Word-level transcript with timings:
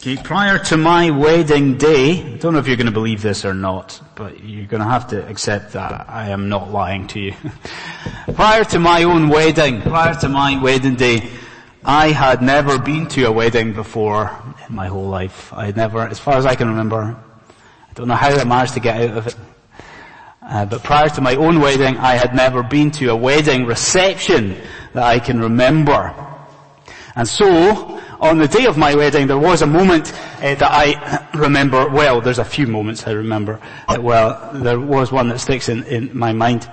Okay, 0.00 0.16
prior 0.16 0.58
to 0.58 0.78
my 0.78 1.10
wedding 1.10 1.76
day, 1.76 2.22
I 2.22 2.36
don't 2.38 2.54
know 2.54 2.58
if 2.58 2.66
you're 2.66 2.78
going 2.78 2.86
to 2.86 2.90
believe 2.90 3.20
this 3.20 3.44
or 3.44 3.52
not, 3.52 4.00
but 4.14 4.42
you're 4.42 4.64
going 4.64 4.80
to 4.80 4.88
have 4.88 5.08
to 5.08 5.28
accept 5.28 5.74
that 5.74 6.08
I 6.08 6.30
am 6.30 6.48
not 6.48 6.72
lying 6.72 7.06
to 7.08 7.20
you. 7.20 7.34
prior 8.34 8.64
to 8.64 8.78
my 8.78 9.02
own 9.02 9.28
wedding, 9.28 9.82
prior 9.82 10.14
to 10.20 10.28
my 10.30 10.58
wedding 10.58 10.94
day, 10.94 11.28
I 11.84 12.12
had 12.12 12.40
never 12.40 12.78
been 12.78 13.08
to 13.08 13.24
a 13.24 13.30
wedding 13.30 13.74
before 13.74 14.34
in 14.66 14.74
my 14.74 14.86
whole 14.86 15.06
life. 15.06 15.52
I 15.52 15.66
had 15.66 15.76
never, 15.76 16.00
as 16.08 16.18
far 16.18 16.38
as 16.38 16.46
I 16.46 16.54
can 16.54 16.68
remember, 16.68 17.14
I 17.50 17.92
don't 17.92 18.08
know 18.08 18.14
how 18.14 18.30
I 18.30 18.42
managed 18.44 18.72
to 18.74 18.80
get 18.80 19.02
out 19.02 19.18
of 19.18 19.26
it. 19.26 19.36
Uh, 20.40 20.64
but 20.64 20.82
prior 20.82 21.10
to 21.10 21.20
my 21.20 21.34
own 21.34 21.60
wedding, 21.60 21.98
I 21.98 22.14
had 22.14 22.34
never 22.34 22.62
been 22.62 22.90
to 22.92 23.08
a 23.08 23.16
wedding 23.16 23.66
reception 23.66 24.56
that 24.94 25.02
I 25.02 25.18
can 25.18 25.40
remember. 25.40 26.14
And 27.16 27.28
so, 27.28 28.00
on 28.20 28.38
the 28.38 28.48
day 28.48 28.66
of 28.66 28.76
my 28.76 28.94
wedding, 28.94 29.26
there 29.26 29.38
was 29.38 29.62
a 29.62 29.66
moment 29.66 30.12
uh, 30.12 30.54
that 30.54 30.62
I 30.62 31.28
remember, 31.36 31.88
well, 31.88 32.20
there's 32.20 32.38
a 32.38 32.44
few 32.44 32.66
moments 32.66 33.06
I 33.06 33.12
remember, 33.12 33.60
uh, 33.88 33.98
well, 34.00 34.50
there 34.52 34.78
was 34.78 35.10
one 35.10 35.28
that 35.28 35.38
sticks 35.40 35.68
in, 35.68 35.84
in 35.84 36.16
my 36.16 36.32
mind. 36.32 36.70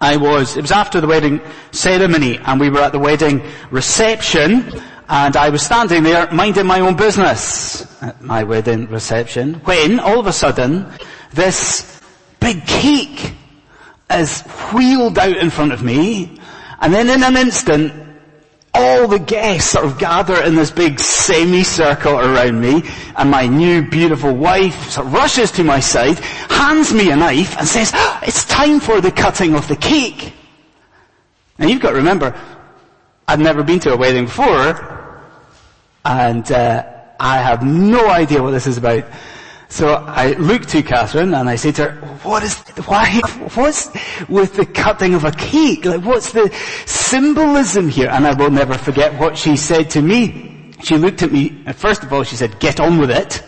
I 0.00 0.16
was, 0.16 0.56
it 0.56 0.62
was 0.62 0.72
after 0.72 1.00
the 1.00 1.06
wedding 1.06 1.40
ceremony 1.72 2.38
and 2.38 2.60
we 2.60 2.70
were 2.70 2.80
at 2.80 2.92
the 2.92 2.98
wedding 2.98 3.42
reception 3.70 4.70
and 5.08 5.36
I 5.36 5.48
was 5.48 5.62
standing 5.62 6.02
there 6.02 6.30
minding 6.30 6.66
my 6.66 6.80
own 6.80 6.94
business 6.96 8.02
at 8.02 8.20
my 8.20 8.44
wedding 8.44 8.86
reception 8.88 9.54
when 9.64 9.98
all 9.98 10.20
of 10.20 10.26
a 10.26 10.32
sudden 10.32 10.86
this 11.32 12.02
big 12.38 12.66
cake 12.66 13.32
is 14.10 14.42
wheeled 14.72 15.18
out 15.18 15.36
in 15.36 15.50
front 15.50 15.72
of 15.72 15.82
me 15.82 16.38
and 16.80 16.92
then 16.92 17.08
in 17.08 17.22
an 17.22 17.36
instant 17.36 18.07
all 18.78 19.08
the 19.08 19.18
guests 19.18 19.72
sort 19.72 19.84
of 19.84 19.98
gather 19.98 20.40
in 20.44 20.54
this 20.54 20.70
big 20.70 21.00
semicircle 21.00 22.14
around 22.14 22.60
me 22.60 22.82
and 23.16 23.30
my 23.30 23.46
new 23.46 23.82
beautiful 23.82 24.32
wife 24.32 24.90
sort 24.90 25.08
of 25.08 25.12
rushes 25.12 25.50
to 25.52 25.64
my 25.64 25.80
side, 25.80 26.18
hands 26.48 26.94
me 26.94 27.10
a 27.10 27.16
knife 27.16 27.58
and 27.58 27.66
says, 27.66 27.90
oh, 27.92 28.20
it's 28.22 28.44
time 28.44 28.78
for 28.78 29.00
the 29.00 29.10
cutting 29.10 29.56
of 29.56 29.66
the 29.66 29.74
cake. 29.74 30.32
Now 31.58 31.66
you've 31.66 31.82
got 31.82 31.90
to 31.90 31.96
remember, 31.96 32.38
I've 33.26 33.40
never 33.40 33.64
been 33.64 33.80
to 33.80 33.92
a 33.92 33.96
wedding 33.96 34.26
before 34.26 35.18
and 36.04 36.50
uh, 36.52 36.84
I 37.18 37.38
have 37.38 37.64
no 37.64 38.08
idea 38.08 38.40
what 38.42 38.52
this 38.52 38.68
is 38.68 38.76
about. 38.76 39.04
So 39.70 39.92
I 39.92 40.32
look 40.32 40.64
to 40.66 40.82
Catherine 40.82 41.34
and 41.34 41.48
I 41.48 41.56
say 41.56 41.72
to 41.72 41.90
her, 41.90 42.06
what 42.22 42.42
is, 42.42 42.56
why, 42.86 43.20
what's 43.54 43.90
with 44.28 44.54
the 44.54 44.64
cutting 44.64 45.14
of 45.14 45.24
a 45.24 45.32
cake? 45.32 45.84
Like 45.84 46.02
what's 46.02 46.32
the 46.32 46.50
symbolism 46.86 47.88
here? 47.88 48.08
And 48.08 48.26
I 48.26 48.32
will 48.32 48.50
never 48.50 48.74
forget 48.74 49.18
what 49.20 49.36
she 49.36 49.56
said 49.56 49.90
to 49.90 50.02
me. 50.02 50.72
She 50.82 50.96
looked 50.96 51.22
at 51.22 51.32
me, 51.32 51.62
and 51.66 51.76
first 51.76 52.02
of 52.02 52.12
all 52.12 52.22
she 52.22 52.36
said, 52.36 52.58
get 52.60 52.80
on 52.80 52.98
with 52.98 53.10
it. 53.10 53.42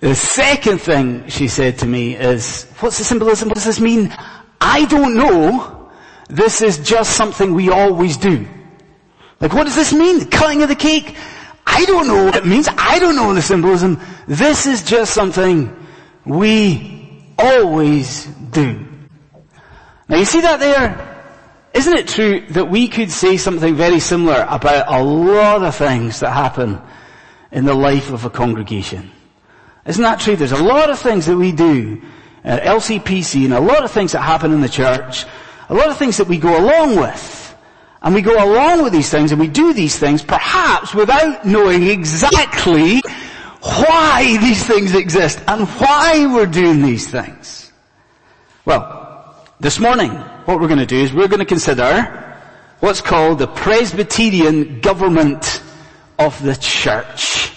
The 0.00 0.14
second 0.14 0.78
thing 0.78 1.28
she 1.28 1.48
said 1.48 1.78
to 1.78 1.86
me 1.86 2.16
is, 2.16 2.64
what's 2.80 2.98
the 2.98 3.04
symbolism? 3.04 3.48
What 3.48 3.56
does 3.56 3.64
this 3.64 3.80
mean? 3.80 4.14
I 4.60 4.86
don't 4.86 5.16
know. 5.16 5.90
This 6.28 6.62
is 6.62 6.78
just 6.78 7.14
something 7.14 7.52
we 7.52 7.68
always 7.68 8.16
do. 8.16 8.48
Like 9.38 9.52
what 9.52 9.64
does 9.64 9.76
this 9.76 9.92
mean? 9.92 10.20
The 10.20 10.26
cutting 10.26 10.62
of 10.62 10.70
the 10.70 10.76
cake? 10.76 11.16
I 11.66 11.84
don't 11.84 12.06
know 12.06 12.24
what 12.24 12.36
it 12.36 12.46
means. 12.46 12.68
I 12.76 12.98
don't 12.98 13.16
know 13.16 13.32
the 13.34 13.42
symbolism. 13.42 14.00
This 14.26 14.66
is 14.66 14.82
just 14.82 15.14
something 15.14 15.74
we 16.24 17.24
always 17.38 18.26
do. 18.26 18.86
Now 20.08 20.18
you 20.18 20.24
see 20.24 20.40
that 20.40 20.60
there? 20.60 21.08
Isn't 21.74 21.96
it 21.96 22.08
true 22.08 22.46
that 22.50 22.68
we 22.68 22.88
could 22.88 23.10
say 23.10 23.36
something 23.38 23.74
very 23.74 23.98
similar 23.98 24.46
about 24.48 24.92
a 24.92 25.02
lot 25.02 25.62
of 25.62 25.74
things 25.74 26.20
that 26.20 26.30
happen 26.30 26.80
in 27.50 27.64
the 27.64 27.74
life 27.74 28.10
of 28.10 28.24
a 28.24 28.30
congregation? 28.30 29.10
Isn't 29.86 30.02
that 30.02 30.20
true? 30.20 30.36
There's 30.36 30.52
a 30.52 30.62
lot 30.62 30.90
of 30.90 30.98
things 30.98 31.26
that 31.26 31.36
we 31.36 31.50
do 31.50 32.02
at 32.44 32.62
LCPC 32.62 33.44
and 33.44 33.54
a 33.54 33.60
lot 33.60 33.84
of 33.84 33.90
things 33.90 34.12
that 34.12 34.20
happen 34.20 34.52
in 34.52 34.60
the 34.60 34.68
church, 34.68 35.24
a 35.68 35.74
lot 35.74 35.88
of 35.88 35.96
things 35.96 36.18
that 36.18 36.28
we 36.28 36.38
go 36.38 36.58
along 36.58 36.96
with. 36.96 37.41
And 38.02 38.14
we 38.14 38.22
go 38.22 38.34
along 38.34 38.82
with 38.82 38.92
these 38.92 39.10
things 39.10 39.30
and 39.30 39.40
we 39.40 39.48
do 39.48 39.72
these 39.72 39.98
things 39.98 40.22
perhaps 40.22 40.94
without 40.94 41.46
knowing 41.46 41.84
exactly 41.84 43.00
why 43.62 44.38
these 44.40 44.66
things 44.66 44.94
exist 44.94 45.40
and 45.46 45.68
why 45.68 46.26
we're 46.26 46.46
doing 46.46 46.82
these 46.82 47.08
things. 47.08 47.70
Well, 48.64 49.36
this 49.60 49.78
morning, 49.78 50.10
what 50.10 50.60
we're 50.60 50.66
going 50.66 50.80
to 50.80 50.86
do 50.86 50.96
is 50.96 51.12
we're 51.12 51.28
going 51.28 51.38
to 51.38 51.44
consider 51.44 52.36
what's 52.80 53.00
called 53.00 53.38
the 53.38 53.46
Presbyterian 53.46 54.80
government 54.80 55.62
of 56.18 56.42
the 56.42 56.56
church. 56.56 57.52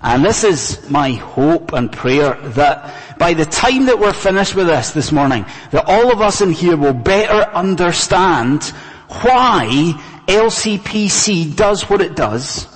And 0.00 0.24
this 0.24 0.44
is 0.44 0.88
my 0.88 1.12
hope 1.12 1.72
and 1.72 1.92
prayer 1.92 2.34
that 2.50 3.18
by 3.18 3.34
the 3.34 3.44
time 3.44 3.86
that 3.86 3.98
we're 3.98 4.12
finished 4.12 4.54
with 4.54 4.66
this 4.66 4.90
this 4.92 5.12
morning, 5.12 5.44
that 5.72 5.84
all 5.86 6.12
of 6.12 6.20
us 6.20 6.40
in 6.40 6.52
here 6.52 6.76
will 6.76 6.94
better 6.94 7.50
understand 7.50 8.72
why 9.08 9.92
LCPC 10.26 11.56
does 11.56 11.88
what 11.88 12.00
it 12.00 12.16
does 12.16 12.66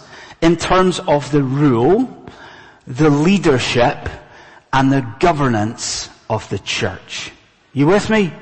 in 0.41 0.57
terms 0.57 1.01
of 1.01 1.31
the 1.33 1.43
rule, 1.43 2.27
the 2.87 3.11
leadership, 3.11 4.09
and 4.73 4.93
the 4.93 5.07
governance 5.19 6.09
of 6.29 6.49
the 6.49 6.59
church. 6.61 7.33
You 7.73 7.87
with 7.87 8.09
me? 8.11 8.33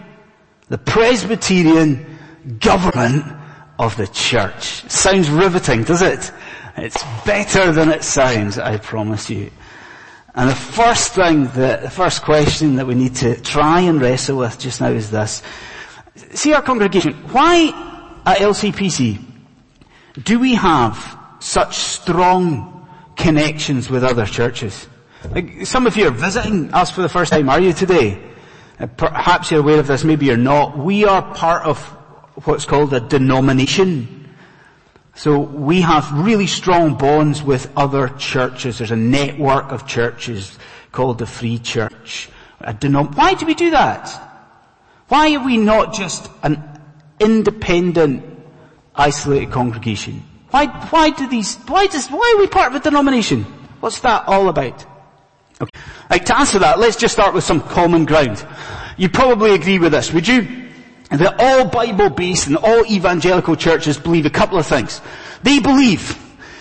The 0.69 0.79
Presbyterian 0.79 2.19
government 2.61 3.25
of 3.79 3.97
the 3.97 4.07
church. 4.07 4.89
Sounds 4.91 5.31
riveting, 5.31 5.85
does 5.85 6.03
it? 6.03 6.33
It's 6.77 7.03
better 7.25 7.73
than 7.73 7.91
it 7.91 8.05
sounds, 8.05 8.59
I 8.59 8.77
promise 8.77 9.31
you. 9.31 9.51
And 10.35 10.49
the 10.51 10.55
first 10.55 11.15
thing, 11.15 11.45
the, 11.45 11.81
the 11.83 11.91
first 11.91 12.23
question 12.23 12.77
that 12.77 12.87
we 12.87 12.95
need 12.95 13.17
to 13.17 13.41
try 13.41 13.81
and 13.81 14.01
wrestle 14.01 14.39
with 14.39 14.59
just 14.59 14.81
now 14.81 14.89
is 14.91 15.11
this. 15.11 15.43
See 16.35 16.53
our 16.53 16.63
congregation, 16.63 17.15
why 17.33 17.69
at 18.27 18.39
LCPC 18.39 19.19
do 20.25 20.39
we 20.39 20.55
have 20.55 21.19
such 21.41 21.77
strong 21.77 22.87
connections 23.17 23.89
with 23.91 24.05
other 24.05 24.27
churches? 24.27 24.89
Like 25.31 25.67
some 25.67 25.87
of 25.87 25.97
you 25.97 26.09
are 26.09 26.13
visiting 26.13 26.73
us 26.75 26.91
for 26.91 27.03
the 27.03 27.09
first 27.09 27.33
time, 27.33 27.49
are 27.49 27.61
you 27.61 27.73
today? 27.73 28.23
Uh, 28.79 28.87
perhaps 28.87 29.51
you're 29.51 29.61
aware 29.61 29.81
of 29.81 29.87
this, 29.87 30.05
maybe 30.05 30.27
you're 30.27 30.37
not. 30.37 30.79
We 30.79 31.05
are 31.05 31.23
part 31.35 31.65
of 31.65 31.81
what's 32.45 32.65
called 32.65 32.93
a 32.95 33.01
denomination. 33.01 34.15
So 35.15 35.41
we 35.41 35.81
have 35.81 36.11
really 36.13 36.47
strong 36.47 36.95
bonds 36.97 37.43
with 37.43 37.71
other 37.77 38.09
churches. 38.19 38.79
There's 38.79 38.93
a 38.93 38.97
network 38.97 39.73
of 39.73 39.87
churches 39.87 40.57
called 40.93 41.19
the 41.19 41.27
Free 41.27 41.59
Church. 41.59 42.29
Denom- 42.63 43.17
Why 43.17 43.35
do 43.35 43.45
we 43.47 43.55
do 43.55 43.71
that? 43.71 44.28
Why 45.09 45.35
are 45.35 45.45
we 45.45 45.57
not 45.57 45.95
just 45.95 46.31
an 46.43 46.63
independent, 47.19 48.25
isolated 48.95 49.51
congregation? 49.51 50.23
Why, 50.51 50.67
why 50.67 51.11
do 51.11 51.29
these, 51.29 51.57
why 51.67 51.87
does, 51.87 52.09
why 52.09 52.35
are 52.37 52.41
we 52.41 52.47
part 52.47 52.75
of 52.75 52.81
a 52.81 52.85
denomination? 52.85 53.45
What's 53.81 54.01
that 54.01 54.27
all 54.27 54.49
about? 54.49 54.85
Okay. 55.61 56.19
To 56.25 56.39
answer 56.39 56.59
that, 56.61 56.79
let's 56.79 56.97
just 56.97 57.15
start 57.15 57.35
with 57.35 57.45
some 57.45 57.61
common 57.61 58.05
ground. 58.05 58.47
You 58.97 59.09
probably 59.09 59.55
agree 59.55 59.79
with 59.79 59.93
this, 59.93 60.13
would 60.13 60.27
you? 60.27 60.69
That 61.11 61.37
all 61.39 61.69
Bible-based 61.69 62.49
and 62.49 62.57
all 62.57 62.85
evangelical 62.87 63.57
churches 63.57 63.99
believe 63.99 64.27
a 64.27 64.31
couple 64.31 64.59
of 64.59 64.67
things. 64.67 65.01
They 65.43 65.59
believe 65.59 66.19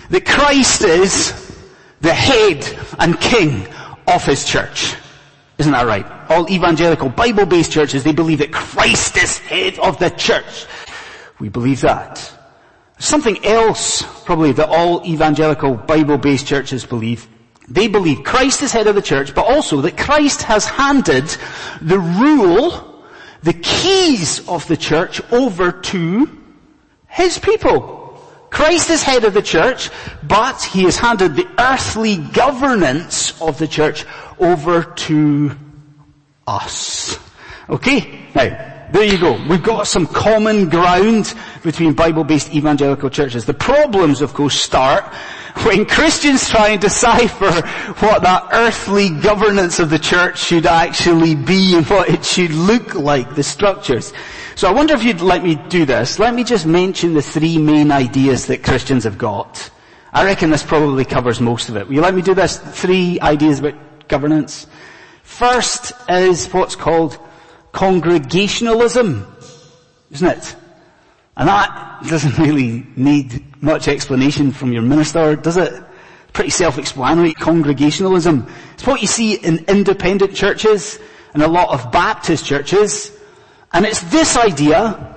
that 0.09 0.25
Christ 0.25 0.83
is 0.83 1.33
the 2.01 2.13
head 2.13 2.65
and 2.99 3.19
king 3.19 3.67
of 4.07 4.23
his 4.23 4.45
church. 4.45 4.95
Isn't 5.57 5.71
that 5.71 5.87
right? 5.87 6.05
All 6.29 6.49
evangelical 6.49 7.09
Bible-based 7.09 7.71
churches, 7.71 8.03
they 8.03 8.13
believe 8.13 8.39
that 8.39 8.51
Christ 8.53 9.17
is 9.17 9.39
head 9.39 9.79
of 9.79 9.97
the 9.97 10.09
church. 10.09 10.67
We 11.39 11.49
believe 11.49 11.81
that. 11.81 12.33
Something 12.99 13.43
else, 13.45 14.03
probably, 14.23 14.51
that 14.53 14.69
all 14.69 15.05
evangelical 15.05 15.75
Bible-based 15.75 16.45
churches 16.45 16.85
believe. 16.85 17.27
They 17.67 17.87
believe 17.87 18.23
Christ 18.23 18.61
is 18.61 18.71
head 18.71 18.87
of 18.87 18.95
the 18.95 19.01
church, 19.01 19.35
but 19.35 19.45
also 19.45 19.81
that 19.81 19.97
Christ 19.97 20.43
has 20.43 20.65
handed 20.65 21.25
the 21.81 21.99
rule, 21.99 23.03
the 23.43 23.53
keys 23.53 24.47
of 24.47 24.67
the 24.67 24.77
church 24.77 25.21
over 25.31 25.71
to 25.71 26.43
his 27.07 27.37
people. 27.39 28.06
Christ 28.49 28.89
is 28.89 29.03
head 29.03 29.23
of 29.23 29.33
the 29.33 29.41
church, 29.41 29.89
but 30.23 30.63
he 30.63 30.83
has 30.83 30.97
handed 30.97 31.35
the 31.35 31.47
earthly 31.59 32.17
governance 32.17 33.39
of 33.41 33.57
the 33.57 33.67
church 33.67 34.05
over 34.39 34.83
to 34.83 35.51
us. 36.47 37.19
Okay? 37.69 38.27
Now, 38.33 38.87
there 38.91 39.03
you 39.03 39.19
go. 39.19 39.37
We've 39.49 39.61
got 39.61 39.85
some 39.85 40.07
common 40.07 40.69
ground 40.69 41.33
between 41.61 41.93
Bible-based 41.93 42.55
evangelical 42.55 43.09
churches. 43.09 43.45
The 43.45 43.53
problems, 43.53 44.21
of 44.21 44.33
course, 44.33 44.55
start 44.55 45.13
when 45.65 45.85
Christians 45.85 46.49
try 46.49 46.69
and 46.69 46.81
decipher 46.81 47.51
what 47.99 48.21
that 48.21 48.47
earthly 48.51 49.09
governance 49.09 49.79
of 49.79 49.89
the 49.89 49.99
church 49.99 50.37
should 50.37 50.65
actually 50.65 51.35
be 51.35 51.75
and 51.75 51.85
what 51.87 52.09
it 52.09 52.23
should 52.23 52.51
look 52.51 52.95
like, 52.95 53.35
the 53.35 53.43
structures. 53.43 54.13
So 54.57 54.67
I 54.67 54.71
wonder 54.71 54.95
if 54.95 55.03
you'd 55.03 55.21
let 55.21 55.43
me 55.43 55.53
do 55.53 55.85
this. 55.85 56.17
Let 56.17 56.33
me 56.33 56.43
just 56.43 56.65
mention 56.65 57.13
the 57.13 57.21
three 57.21 57.59
main 57.59 57.91
ideas 57.91 58.47
that 58.47 58.63
Christians 58.63 59.03
have 59.03 59.15
got. 59.15 59.69
I 60.11 60.25
reckon 60.25 60.49
this 60.49 60.63
probably 60.63 61.05
covers 61.05 61.39
most 61.39 61.69
of 61.69 61.77
it. 61.77 61.87
Will 61.87 61.93
you 61.93 62.01
let 62.01 62.15
me 62.15 62.23
do 62.23 62.33
this? 62.33 62.57
Three 62.57 63.19
ideas 63.21 63.59
about 63.59 64.07
governance. 64.07 64.65
First 65.21 65.91
is 66.09 66.51
what's 66.51 66.75
called 66.75 67.19
congregationalism, 67.71 69.31
isn't 70.09 70.27
it? 70.27 70.55
And 71.35 71.47
that 71.47 72.01
doesn't 72.07 72.39
really 72.43 72.87
need 72.95 73.61
much 73.61 73.87
explanation 73.87 74.51
from 74.51 74.73
your 74.73 74.81
minister, 74.81 75.35
does 75.35 75.57
it? 75.57 75.83
Pretty 76.33 76.49
self-explanatory, 76.49 77.35
congregationalism. 77.35 78.47
It's 78.73 78.87
what 78.87 79.01
you 79.01 79.07
see 79.07 79.35
in 79.35 79.65
independent 79.67 80.33
churches 80.33 80.97
and 81.35 81.43
a 81.43 81.47
lot 81.47 81.69
of 81.69 81.91
Baptist 81.91 82.43
churches. 82.43 83.11
And 83.73 83.85
it's 83.85 84.01
this 84.01 84.37
idea 84.37 85.15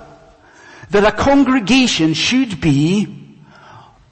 that 0.90 1.04
a 1.04 1.12
congregation 1.12 2.14
should 2.14 2.60
be 2.60 3.36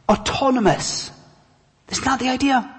autonomous. 0.09 1.11
Isn't 1.89 2.05
that 2.05 2.21
the 2.21 2.29
idea? 2.29 2.75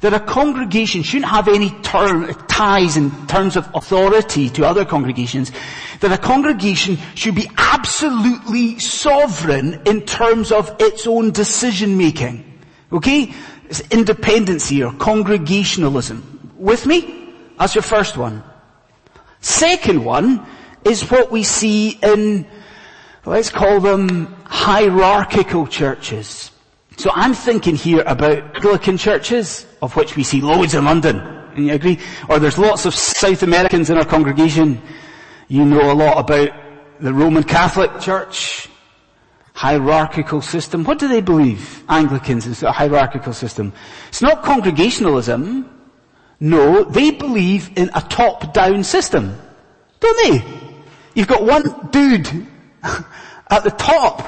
That 0.00 0.14
a 0.14 0.20
congregation 0.20 1.02
shouldn't 1.02 1.30
have 1.30 1.48
any 1.48 1.70
term, 1.82 2.32
ties 2.48 2.96
in 2.96 3.26
terms 3.26 3.56
of 3.56 3.68
authority 3.74 4.50
to 4.50 4.66
other 4.66 4.84
congregations. 4.84 5.52
That 6.00 6.12
a 6.12 6.18
congregation 6.18 6.98
should 7.14 7.34
be 7.34 7.48
absolutely 7.56 8.78
sovereign 8.78 9.82
in 9.86 10.02
terms 10.02 10.52
of 10.52 10.76
its 10.80 11.06
own 11.06 11.30
decision 11.30 11.96
making. 11.96 12.44
Okay? 12.92 13.34
It's 13.68 13.80
independency 13.90 14.82
or 14.82 14.92
congregationalism. 14.92 16.52
With 16.56 16.86
me? 16.86 17.34
That's 17.58 17.74
your 17.74 17.82
first 17.82 18.16
one. 18.16 18.42
Second 19.40 20.04
one 20.04 20.46
is 20.86 21.10
what 21.10 21.30
we 21.30 21.42
see 21.42 21.98
in, 22.02 22.46
let's 23.24 23.50
call 23.50 23.80
them 23.80 24.34
hierarchical 24.44 25.66
churches. 25.66 26.50
So 26.96 27.10
I'm 27.14 27.34
thinking 27.34 27.76
here 27.76 28.02
about 28.06 28.56
Anglican 28.56 28.96
churches, 28.96 29.66
of 29.82 29.94
which 29.96 30.16
we 30.16 30.22
see 30.22 30.40
loads 30.40 30.74
in 30.74 30.84
London. 30.84 31.18
And 31.54 31.66
you 31.66 31.72
agree? 31.74 31.98
Or 32.28 32.38
there's 32.38 32.58
lots 32.58 32.86
of 32.86 32.94
South 32.94 33.42
Americans 33.42 33.90
in 33.90 33.98
our 33.98 34.04
congregation. 34.04 34.80
You 35.48 35.64
know 35.64 35.92
a 35.92 35.94
lot 35.94 36.18
about 36.18 36.50
the 37.00 37.12
Roman 37.12 37.42
Catholic 37.42 38.00
Church, 38.00 38.68
hierarchical 39.52 40.40
system. 40.40 40.84
What 40.84 40.98
do 40.98 41.08
they 41.08 41.20
believe? 41.20 41.84
Anglicans 41.88 42.46
is 42.46 42.62
a 42.62 42.72
hierarchical 42.72 43.32
system. 43.32 43.72
It's 44.08 44.22
not 44.22 44.42
congregationalism. 44.42 45.68
No, 46.40 46.84
they 46.84 47.10
believe 47.10 47.70
in 47.76 47.90
a 47.94 48.00
top-down 48.00 48.84
system. 48.84 49.36
Don't 50.00 50.18
they? 50.24 50.65
You've 51.16 51.28
got 51.28 51.42
one 51.42 51.88
dude 51.90 52.28
at 52.82 53.64
the 53.64 53.70
top, 53.70 54.18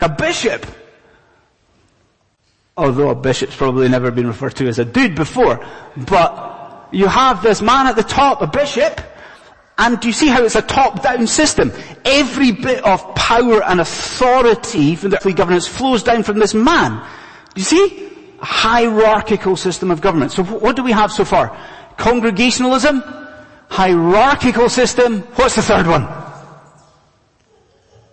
like 0.00 0.10
a 0.10 0.14
bishop. 0.14 0.66
Although 2.76 3.08
a 3.08 3.14
bishop's 3.14 3.56
probably 3.56 3.88
never 3.88 4.10
been 4.10 4.26
referred 4.26 4.54
to 4.56 4.68
as 4.68 4.78
a 4.78 4.84
dude 4.84 5.14
before. 5.14 5.66
But 5.96 6.90
you 6.92 7.06
have 7.06 7.42
this 7.42 7.62
man 7.62 7.86
at 7.86 7.96
the 7.96 8.02
top, 8.02 8.42
a 8.42 8.46
bishop, 8.46 9.00
and 9.78 9.98
do 10.00 10.08
you 10.08 10.12
see 10.12 10.28
how 10.28 10.44
it's 10.44 10.54
a 10.54 10.62
top-down 10.62 11.26
system? 11.26 11.72
Every 12.04 12.52
bit 12.52 12.84
of 12.84 13.14
power 13.14 13.64
and 13.64 13.80
authority 13.80 14.96
from 14.96 15.10
the 15.10 15.32
governance 15.34 15.66
flows 15.66 16.02
down 16.02 16.24
from 16.24 16.40
this 16.40 16.52
man. 16.52 17.02
Do 17.54 17.60
you 17.60 17.64
see? 17.64 18.10
A 18.40 18.44
hierarchical 18.44 19.56
system 19.56 19.90
of 19.90 20.02
government. 20.02 20.32
So 20.32 20.44
what 20.44 20.76
do 20.76 20.82
we 20.82 20.92
have 20.92 21.10
so 21.10 21.24
far? 21.24 21.56
Congregationalism, 21.96 23.02
hierarchical 23.68 24.68
system. 24.68 25.20
What's 25.36 25.56
the 25.56 25.62
third 25.62 25.86
one? 25.86 26.06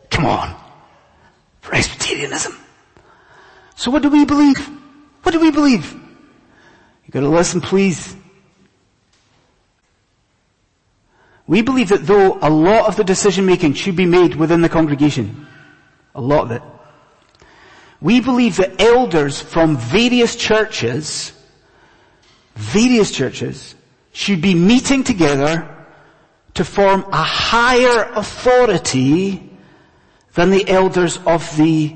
Come 0.10 0.26
on. 0.26 0.56
Presbyterianism. 1.62 2.58
So 3.76 3.92
what 3.92 4.02
do 4.02 4.10
we 4.10 4.26
believe? 4.26 4.58
What 5.24 5.32
do 5.32 5.40
we 5.40 5.52
believe? 5.52 5.94
You 5.94 7.12
gotta 7.12 7.28
listen 7.28 7.62
please. 7.62 8.16
We 11.48 11.62
believe 11.62 11.90
that 11.90 12.06
though 12.06 12.40
a 12.42 12.50
lot 12.50 12.88
of 12.88 12.96
the 12.96 13.04
decision 13.04 13.46
making 13.46 13.74
should 13.74 13.96
be 13.96 14.06
made 14.06 14.36
within 14.36 14.62
the 14.62 14.70
congregation, 14.70 15.46
a 16.16 16.22
lot 16.22 16.46
of 16.46 16.52
it, 16.52 16.62
we 18.02 18.20
believe 18.20 18.58
that 18.58 18.82
elders 18.82 19.42
from 19.42 19.78
various 19.78 20.36
churches, 20.36 21.34
various 22.56 23.12
churches, 23.12 23.76
should 24.16 24.40
be 24.40 24.56
meeting 24.56 25.04
together 25.04 25.68
to 26.54 26.64
form 26.64 27.04
a 27.12 27.22
higher 27.22 28.10
authority 28.16 29.52
than 30.36 30.52
the 30.52 30.66
elders 30.70 31.20
of 31.28 31.44
the 31.58 31.94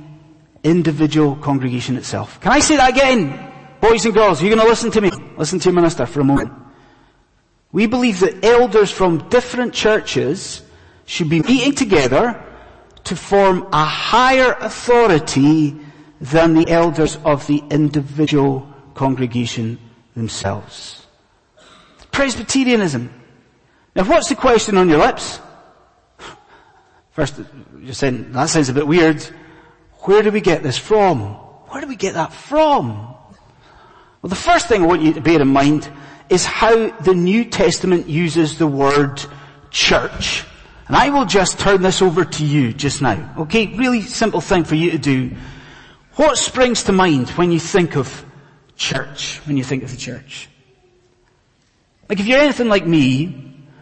individual 0.62 1.38
congregation 1.38 1.96
itself. 1.96 2.42
Can 2.42 2.52
I 2.52 2.60
say 2.60 2.76
that 2.76 2.90
again? 2.90 3.40
Boys 3.80 4.04
and 4.04 4.14
girls, 4.14 4.44
you're 4.44 4.54
going 4.54 4.62
to 4.62 4.68
listen 4.68 4.92
to 4.92 5.00
me. 5.00 5.10
Listen 5.38 5.60
to 5.60 5.70
your 5.70 5.74
minister 5.74 6.06
for 6.06 6.20
a 6.20 6.26
moment. 6.26 6.52
We 7.72 7.88
believe 7.88 8.20
that 8.20 8.44
elders 8.44 8.92
from 8.92 9.30
different 9.30 9.74
churches 9.74 10.62
should 11.06 11.30
be 11.30 11.42
meeting 11.42 11.74
together 11.74 12.44
to 13.06 13.16
form 13.16 13.66
a 13.72 13.86
higher 13.86 14.58
authority 14.60 15.80
than 16.20 16.54
the 16.54 16.70
elders 16.70 17.18
of 17.24 17.48
the 17.48 17.64
individual 17.70 18.68
congregation 18.94 19.80
themselves. 20.18 21.08
Presbyterianism. 22.20 23.10
Now 23.96 24.04
what's 24.04 24.28
the 24.28 24.36
question 24.36 24.76
on 24.76 24.90
your 24.90 24.98
lips? 24.98 25.40
First, 27.12 27.40
you're 27.80 27.94
saying, 27.94 28.34
that 28.34 28.50
sounds 28.50 28.68
a 28.68 28.74
bit 28.74 28.86
weird. 28.86 29.24
Where 30.00 30.22
do 30.22 30.30
we 30.30 30.42
get 30.42 30.62
this 30.62 30.78
from? 30.78 31.22
Where 31.70 31.80
do 31.80 31.88
we 31.88 31.96
get 31.96 32.16
that 32.16 32.34
from? 32.34 32.98
Well, 34.22 34.28
the 34.28 34.36
first 34.36 34.68
thing 34.68 34.84
I 34.84 34.86
want 34.86 35.02
you 35.02 35.14
to 35.14 35.22
bear 35.22 35.42
in 35.42 35.48
mind 35.48 35.90
is 36.28 36.44
how 36.44 36.90
the 36.90 37.16
New 37.16 37.46
Testament 37.46 38.10
uses 38.10 38.58
the 38.58 38.68
word 38.68 39.24
church. 39.72 40.44
And 40.90 40.98
I 40.98 41.12
will 41.12 41.26
just 41.26 41.58
turn 41.58 41.82
this 41.82 42.02
over 42.02 42.26
to 42.26 42.46
you 42.46 42.74
just 42.74 43.02
now. 43.02 43.34
Okay? 43.38 43.68
Really 43.78 44.02
simple 44.02 44.42
thing 44.42 44.66
for 44.66 44.76
you 44.76 44.92
to 44.92 44.98
do. 44.98 45.38
What 46.16 46.38
springs 46.38 46.84
to 46.84 46.92
mind 46.92 47.30
when 47.30 47.54
you 47.54 47.62
think 47.62 47.96
of 47.96 48.26
church? 48.76 49.38
When 49.46 49.56
you 49.56 49.64
think 49.64 49.84
of 49.84 49.92
the 49.92 49.96
church? 49.98 50.50
Like 52.10 52.20
if 52.20 52.26
you're 52.26 52.40
anything 52.40 52.68
like 52.68 52.88
me, 52.88 53.28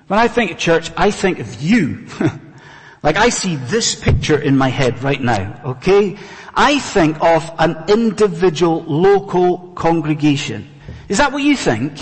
when 0.07 0.19
I 0.19 0.27
think 0.27 0.51
of 0.51 0.57
church, 0.57 0.91
I 0.97 1.11
think 1.11 1.39
of 1.39 1.61
you. 1.61 2.07
like 3.03 3.15
I 3.15 3.29
see 3.29 3.55
this 3.55 3.95
picture 3.95 4.37
in 4.37 4.57
my 4.57 4.67
head 4.67 5.01
right 5.01 5.21
now, 5.21 5.61
okay? 5.65 6.17
I 6.53 6.79
think 6.79 7.21
of 7.21 7.49
an 7.57 7.85
individual 7.87 8.83
local 8.83 9.69
congregation. 9.73 10.67
Is 11.07 11.19
that 11.19 11.31
what 11.31 11.41
you 11.43 11.55
think? 11.55 11.99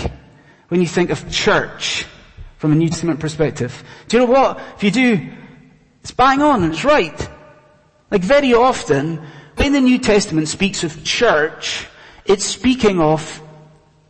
When 0.68 0.80
you 0.80 0.88
think 0.88 1.10
of 1.10 1.30
church 1.30 2.06
from 2.58 2.72
a 2.72 2.74
New 2.74 2.88
Testament 2.88 3.20
perspective? 3.20 3.84
Do 4.08 4.16
you 4.16 4.26
know 4.26 4.32
what? 4.32 4.58
If 4.76 4.82
you 4.82 4.90
do, 4.90 5.32
it's 6.00 6.10
bang 6.10 6.42
on 6.42 6.64
and 6.64 6.72
it's 6.72 6.84
right. 6.84 7.28
Like 8.10 8.22
very 8.22 8.52
often, 8.52 9.24
when 9.56 9.72
the 9.72 9.80
New 9.80 9.98
Testament 9.98 10.48
speaks 10.48 10.82
of 10.82 11.04
church, 11.04 11.86
it's 12.24 12.44
speaking 12.44 13.00
of 13.00 13.42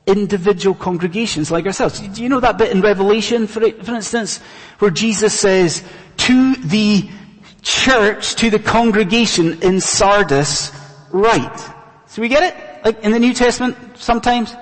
individual 0.06 0.74
congregations 0.74 1.50
like 1.50 1.66
ourselves. 1.66 2.00
Do 2.00 2.22
you 2.22 2.28
know 2.28 2.40
that 2.40 2.58
bit 2.58 2.70
in 2.70 2.80
Revelation, 2.80 3.46
for, 3.46 3.60
for 3.60 3.94
instance, 3.94 4.40
where 4.78 4.90
Jesus 4.90 5.38
says, 5.38 5.82
to 6.18 6.54
the 6.56 7.08
church, 7.62 8.36
to 8.36 8.48
the 8.48 8.60
congregation 8.60 9.60
in 9.62 9.80
Sardis, 9.80 10.72
right. 11.10 11.58
So 12.06 12.22
we 12.22 12.28
get 12.28 12.42
it? 12.42 12.84
Like 12.84 13.02
in 13.02 13.10
the 13.10 13.18
New 13.18 13.34
Testament, 13.34 13.76
sometimes, 13.96 14.54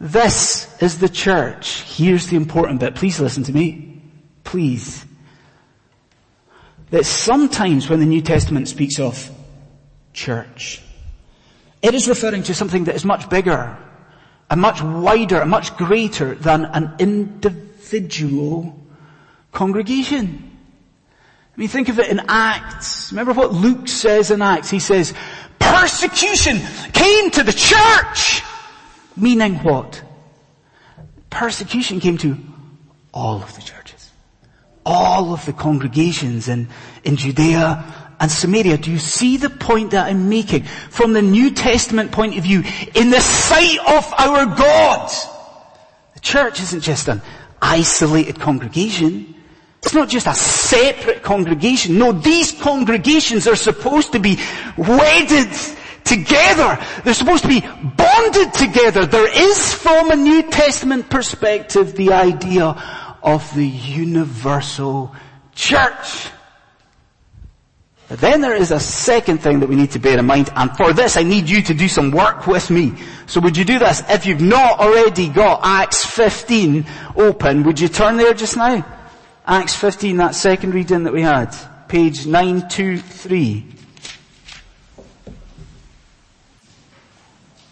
this 0.00 0.82
is 0.82 0.98
the 0.98 1.08
church. 1.08 1.82
Here's 1.82 2.26
the 2.26 2.36
important 2.36 2.80
bit. 2.80 2.96
Please 2.96 3.20
listen 3.20 3.44
to 3.44 3.52
me. 3.52 4.02
Please. 4.42 5.06
That 6.90 7.06
sometimes 7.06 7.88
when 7.88 8.00
the 8.00 8.06
New 8.06 8.20
Testament 8.20 8.68
speaks 8.68 8.98
of 8.98 9.30
church, 10.12 10.82
it 11.80 11.94
is 11.94 12.08
referring 12.08 12.42
to 12.44 12.54
something 12.54 12.84
that 12.84 12.96
is 12.96 13.04
much 13.04 13.30
bigger, 13.30 13.78
a 14.50 14.56
much 14.56 14.82
wider, 14.82 15.40
a 15.40 15.46
much 15.46 15.76
greater 15.76 16.34
than 16.34 16.64
an 16.66 16.94
individual 16.98 18.78
congregation. 19.52 20.50
I 21.56 21.60
mean, 21.60 21.68
think 21.68 21.88
of 21.88 21.98
it 21.98 22.08
in 22.08 22.20
Acts. 22.28 23.12
Remember 23.12 23.32
what 23.32 23.52
Luke 23.52 23.86
says 23.88 24.30
in 24.30 24.42
Acts? 24.42 24.70
He 24.70 24.80
says, 24.80 25.14
persecution 25.58 26.58
came 26.92 27.30
to 27.30 27.42
the 27.42 27.52
church. 27.52 28.42
Meaning 29.16 29.56
what? 29.62 30.02
Persecution 31.30 32.00
came 32.00 32.18
to 32.18 32.36
all 33.12 33.42
of 33.42 33.54
the 33.54 33.62
churches. 33.62 34.10
All 34.84 35.32
of 35.32 35.46
the 35.46 35.52
congregations 35.52 36.48
in, 36.48 36.68
in 37.04 37.16
Judea 37.16 37.84
and 38.20 38.30
Samaria. 38.30 38.78
Do 38.78 38.90
you 38.90 38.98
see 38.98 39.36
the 39.36 39.50
point 39.50 39.92
that 39.92 40.06
I'm 40.06 40.28
making? 40.28 40.64
From 40.64 41.12
the 41.12 41.22
New 41.22 41.50
Testament 41.50 42.12
point 42.12 42.36
of 42.36 42.44
view, 42.44 42.62
in 42.94 43.10
the 43.10 43.20
sight 43.20 43.78
of 43.80 44.12
our 44.18 44.46
God, 44.46 45.10
the 46.14 46.20
church 46.20 46.60
isn't 46.60 46.80
just 46.80 47.08
an 47.08 47.22
isolated 47.60 48.40
congregation. 48.40 49.34
It's 49.82 49.94
not 49.94 50.08
just 50.08 50.26
a 50.26 50.34
separate 50.34 51.22
congregation. 51.22 51.98
No, 51.98 52.12
these 52.12 52.52
congregations 52.52 53.46
are 53.46 53.56
supposed 53.56 54.12
to 54.12 54.18
be 54.18 54.38
wedded 54.76 55.52
together. 56.04 56.78
They're 57.04 57.14
supposed 57.14 57.42
to 57.42 57.48
be 57.48 57.60
bonded 57.60 58.54
together. 58.54 59.06
There 59.06 59.28
is 59.28 59.74
from 59.74 60.10
a 60.10 60.16
New 60.16 60.42
Testament 60.50 61.10
perspective 61.10 61.96
the 61.96 62.12
idea 62.12 62.64
of 63.22 63.54
the 63.54 63.66
universal 63.66 65.14
church. 65.54 66.28
Then 68.08 68.42
there 68.42 68.54
is 68.54 68.70
a 68.70 68.78
second 68.78 69.38
thing 69.38 69.60
that 69.60 69.68
we 69.68 69.76
need 69.76 69.92
to 69.92 69.98
bear 69.98 70.18
in 70.18 70.26
mind, 70.26 70.50
and 70.54 70.76
for 70.76 70.92
this 70.92 71.16
I 71.16 71.22
need 71.22 71.48
you 71.48 71.62
to 71.62 71.74
do 71.74 71.88
some 71.88 72.10
work 72.10 72.46
with 72.46 72.70
me. 72.70 72.92
So 73.26 73.40
would 73.40 73.56
you 73.56 73.64
do 73.64 73.78
this? 73.78 74.02
If 74.08 74.26
you've 74.26 74.42
not 74.42 74.78
already 74.78 75.28
got 75.28 75.60
Acts 75.64 76.04
15 76.04 76.84
open, 77.16 77.62
would 77.62 77.80
you 77.80 77.88
turn 77.88 78.16
there 78.18 78.34
just 78.34 78.56
now? 78.56 78.84
Acts 79.46 79.74
15, 79.74 80.18
that 80.18 80.34
second 80.34 80.74
reading 80.74 81.04
that 81.04 81.12
we 81.12 81.22
had. 81.22 81.54
Page 81.88 82.26
923. 82.26 83.66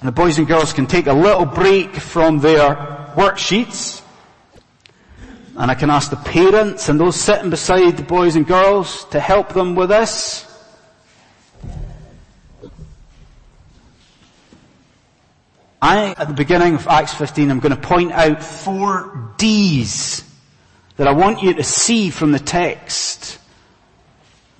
And 0.00 0.08
the 0.08 0.12
boys 0.12 0.36
and 0.38 0.48
girls 0.48 0.72
can 0.72 0.86
take 0.86 1.06
a 1.06 1.12
little 1.12 1.44
break 1.46 1.94
from 1.94 2.40
their 2.40 2.74
worksheets. 3.14 4.01
And 5.62 5.70
I 5.70 5.76
can 5.76 5.90
ask 5.90 6.10
the 6.10 6.16
parents 6.16 6.88
and 6.88 6.98
those 6.98 7.14
sitting 7.14 7.48
beside 7.48 7.96
the 7.96 8.02
boys 8.02 8.34
and 8.34 8.44
girls 8.44 9.04
to 9.10 9.20
help 9.20 9.50
them 9.50 9.76
with 9.76 9.90
this. 9.90 10.44
I, 15.80 16.16
at 16.18 16.26
the 16.26 16.34
beginning 16.34 16.74
of 16.74 16.88
Acts 16.88 17.14
15, 17.14 17.48
I'm 17.48 17.60
going 17.60 17.76
to 17.76 17.80
point 17.80 18.10
out 18.10 18.42
four 18.42 19.32
D's 19.36 20.24
that 20.96 21.06
I 21.06 21.12
want 21.12 21.44
you 21.44 21.54
to 21.54 21.62
see 21.62 22.10
from 22.10 22.32
the 22.32 22.40
text. 22.40 23.38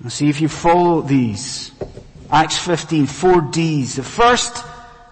And 0.01 0.09
see 0.09 0.29
if 0.29 0.39
you 0.39 0.47
follow 0.47 1.01
these. 1.01 1.73
Acts 2.31 2.57
15, 2.59 3.07
four 3.07 3.41
D's. 3.41 3.97
The 3.97 4.03
first 4.03 4.63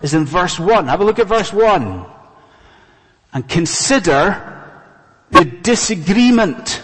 is 0.02 0.14
in 0.14 0.24
verse 0.24 0.58
1. 0.58 0.88
Have 0.88 1.02
a 1.02 1.04
look 1.04 1.20
at 1.20 1.28
verse 1.28 1.52
1. 1.52 2.06
And 3.34 3.50
consider 3.50 4.60
the 5.32 5.46
disagreement. 5.46 6.82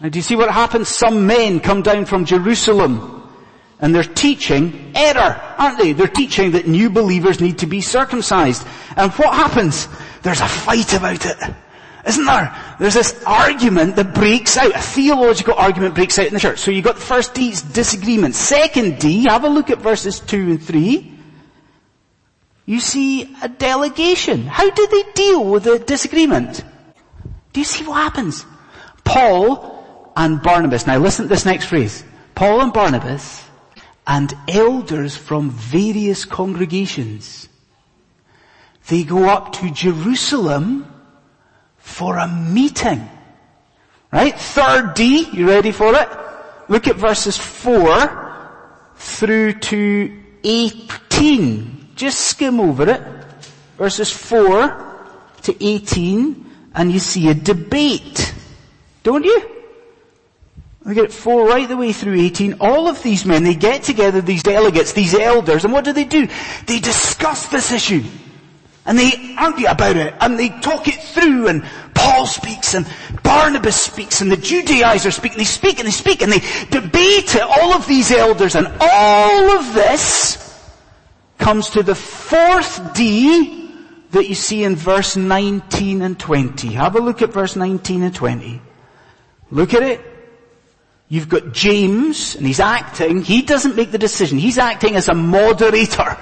Now 0.00 0.08
do 0.08 0.18
you 0.18 0.22
see 0.22 0.36
what 0.36 0.50
happens? 0.50 0.88
Some 0.88 1.26
men 1.26 1.60
come 1.60 1.82
down 1.82 2.04
from 2.04 2.24
Jerusalem 2.24 3.12
and 3.80 3.94
they're 3.94 4.04
teaching 4.04 4.92
error, 4.94 5.40
aren't 5.58 5.78
they? 5.78 5.92
They're 5.92 6.06
teaching 6.06 6.52
that 6.52 6.66
new 6.66 6.90
believers 6.90 7.40
need 7.40 7.58
to 7.58 7.66
be 7.66 7.80
circumcised. 7.80 8.66
And 8.96 9.12
what 9.12 9.34
happens? 9.34 9.88
There's 10.22 10.40
a 10.40 10.48
fight 10.48 10.94
about 10.94 11.24
it. 11.24 11.36
Isn't 12.06 12.24
there? 12.24 12.56
There's 12.78 12.94
this 12.94 13.22
argument 13.24 13.96
that 13.96 14.14
breaks 14.14 14.56
out, 14.56 14.74
a 14.74 14.80
theological 14.80 15.54
argument 15.54 15.94
breaks 15.94 16.18
out 16.18 16.26
in 16.26 16.34
the 16.34 16.40
church. 16.40 16.60
So 16.60 16.70
you've 16.70 16.84
got 16.84 16.94
the 16.94 17.00
first 17.00 17.34
D's 17.34 17.62
disagreement. 17.62 18.34
Second 18.34 18.98
D, 18.98 19.24
have 19.28 19.44
a 19.44 19.48
look 19.48 19.70
at 19.70 19.78
verses 19.78 20.20
2 20.20 20.36
and 20.36 20.62
3 20.62 21.15
you 22.66 22.80
see 22.80 23.34
a 23.42 23.48
delegation. 23.48 24.46
How 24.46 24.68
do 24.68 24.86
they 24.88 25.04
deal 25.14 25.44
with 25.44 25.64
the 25.64 25.78
disagreement? 25.78 26.64
Do 27.52 27.60
you 27.60 27.64
see 27.64 27.84
what 27.84 28.02
happens? 28.02 28.44
Paul 29.04 30.12
and 30.16 30.42
Barnabas. 30.42 30.86
Now 30.86 30.98
listen 30.98 31.26
to 31.26 31.28
this 31.28 31.46
next 31.46 31.66
phrase. 31.66 32.04
Paul 32.34 32.60
and 32.60 32.72
Barnabas 32.72 33.44
and 34.06 34.34
elders 34.48 35.16
from 35.16 35.50
various 35.50 36.24
congregations. 36.24 37.48
They 38.88 39.04
go 39.04 39.28
up 39.28 39.52
to 39.54 39.70
Jerusalem 39.70 40.92
for 41.78 42.18
a 42.18 42.28
meeting. 42.28 43.08
Right? 44.12 44.38
Third 44.38 44.94
D, 44.94 45.28
you 45.32 45.48
ready 45.48 45.72
for 45.72 45.94
it? 45.94 46.08
Look 46.68 46.88
at 46.88 46.96
verses 46.96 47.36
4 47.36 48.50
through 48.96 49.52
to 49.54 50.22
18. 50.42 51.75
Just 51.96 52.20
skim 52.20 52.60
over 52.60 52.88
it. 52.88 53.02
Verses 53.78 54.10
4 54.10 54.84
to 55.42 55.64
18 55.64 56.46
and 56.74 56.92
you 56.92 56.98
see 56.98 57.28
a 57.28 57.34
debate. 57.34 58.34
Don't 59.02 59.24
you? 59.24 59.50
We 60.84 60.94
get 60.94 61.10
4 61.10 61.48
right 61.48 61.66
the 61.66 61.76
way 61.76 61.92
through 61.92 62.20
18. 62.20 62.58
All 62.60 62.86
of 62.86 63.02
these 63.02 63.24
men, 63.24 63.42
they 63.42 63.54
get 63.54 63.82
together, 63.82 64.20
these 64.20 64.44
delegates, 64.44 64.92
these 64.92 65.14
elders, 65.14 65.64
and 65.64 65.72
what 65.72 65.84
do 65.84 65.92
they 65.92 66.04
do? 66.04 66.28
They 66.66 66.78
discuss 66.78 67.46
this 67.46 67.72
issue. 67.72 68.04
And 68.84 68.96
they 68.96 69.34
argue 69.36 69.66
about 69.66 69.96
it, 69.96 70.14
and 70.20 70.38
they 70.38 70.48
talk 70.48 70.86
it 70.86 71.02
through, 71.02 71.48
and 71.48 71.64
Paul 71.92 72.26
speaks, 72.26 72.74
and 72.74 72.86
Barnabas 73.24 73.82
speaks, 73.82 74.20
and 74.20 74.30
the 74.30 74.36
Judaizers 74.36 75.16
speak, 75.16 75.32
and 75.32 75.40
they 75.40 75.44
speak, 75.44 75.80
and 75.80 75.88
they 75.88 75.92
speak, 75.92 76.22
and 76.22 76.30
they 76.30 76.38
debate 76.70 77.34
it, 77.34 77.42
all 77.42 77.72
of 77.72 77.88
these 77.88 78.12
elders, 78.12 78.54
and 78.54 78.68
all 78.80 79.58
of 79.58 79.74
this 79.74 80.45
comes 81.38 81.70
to 81.70 81.82
the 81.82 81.94
fourth 81.94 82.94
D 82.94 83.70
that 84.10 84.28
you 84.28 84.34
see 84.34 84.64
in 84.64 84.76
verse 84.76 85.16
19 85.16 86.02
and 86.02 86.18
20. 86.18 86.68
Have 86.68 86.96
a 86.96 87.00
look 87.00 87.22
at 87.22 87.32
verse 87.32 87.56
19 87.56 88.02
and 88.02 88.14
20. 88.14 88.60
Look 89.50 89.74
at 89.74 89.82
it. 89.82 90.00
You've 91.08 91.28
got 91.28 91.52
James, 91.52 92.34
and 92.34 92.44
he's 92.44 92.58
acting, 92.58 93.22
he 93.22 93.42
doesn't 93.42 93.76
make 93.76 93.92
the 93.92 93.98
decision, 93.98 94.38
he's 94.38 94.58
acting 94.58 94.96
as 94.96 95.08
a 95.08 95.14
moderator. 95.14 96.18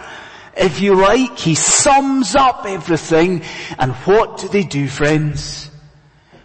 If 0.57 0.81
you 0.81 0.95
like, 0.95 1.39
he 1.39 1.55
sums 1.55 2.37
up 2.37 2.67
everything, 2.67 3.43
and 3.79 3.93
what 4.05 4.39
do 4.39 4.49
they 4.49 4.63
do, 4.63 4.87
friends? 4.87 5.71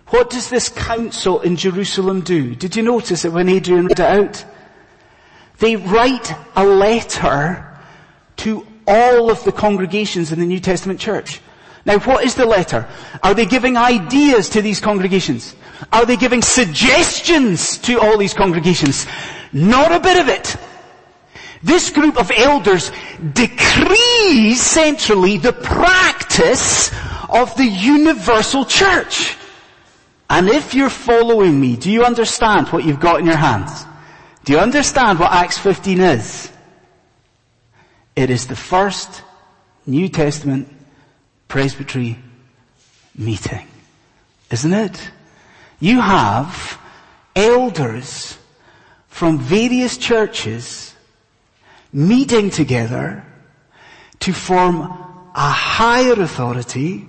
What 0.07 0.29
does 0.29 0.49
this 0.49 0.69
council 0.69 1.41
in 1.41 1.57
Jerusalem 1.57 2.21
do? 2.21 2.55
Did 2.55 2.75
you 2.75 2.81
notice 2.81 3.25
it 3.25 3.33
when 3.33 3.49
Adrian 3.49 3.88
read 3.88 3.91
it 3.91 3.99
out? 3.99 4.45
They 5.59 5.75
write 5.75 6.33
a 6.55 6.65
letter 6.65 7.68
all 8.89 9.29
of 9.29 9.43
the 9.43 9.51
congregations 9.51 10.31
in 10.31 10.39
the 10.39 10.46
New 10.46 10.60
Testament 10.60 11.00
church. 11.00 11.39
Now 11.86 12.00
what 12.00 12.25
is 12.25 12.36
the 12.36 12.46
letter? 12.46 12.89
Are 13.24 13.34
they 13.34 13.46
giving 13.46 13.77
ideas 13.77 14.50
to 14.50 14.62
these 14.62 14.79
congregations? 14.81 15.55
Are 15.93 16.05
they 16.05 16.17
giving 16.17 16.41
suggestions 16.41 17.77
to 17.79 18.00
all 18.00 18.17
these 18.17 18.34
congregations? 18.34 19.05
Not 19.53 19.91
a 19.91 20.00
bit 20.00 20.19
of 20.19 20.27
it. 20.27 20.55
This 21.62 21.89
group 21.89 22.17
of 22.17 22.31
elders 22.36 22.91
decrees 23.34 24.62
centrally 24.62 25.38
the 25.38 25.53
practice 25.53 26.91
of 27.29 27.55
the 27.55 27.65
universal 27.65 28.65
church. 28.65 29.36
And 30.29 30.48
if 30.48 30.74
you're 30.74 30.89
following 30.89 31.60
me, 31.60 31.75
do 31.75 31.91
you 31.91 32.03
understand 32.03 32.67
what 32.69 32.86
you've 32.86 33.00
got 33.00 33.19
in 33.19 33.25
your 33.25 33.36
hands? 33.36 33.86
Do 34.46 34.53
you 34.53 34.60
understand 34.60 35.19
what 35.19 35.31
Acts 35.31 35.58
15 35.58 36.00
is? 36.00 36.51
It 38.19 38.29
is 38.29 38.47
the 38.47 38.55
first 38.57 39.23
New 39.85 40.09
Testament 40.09 40.67
presbytery 41.47 42.19
meeting. 43.15 43.65
Isn't 44.51 44.73
it? 44.73 45.11
You 45.79 46.01
have 46.01 46.77
elders 47.33 48.38
from 49.07 49.39
various 49.39 49.97
churches 49.97 50.93
meeting 51.93 52.49
together 52.49 53.23
to 54.19 54.33
form 54.33 54.81
a 55.33 55.51
higher 55.79 56.21
authority 56.21 57.07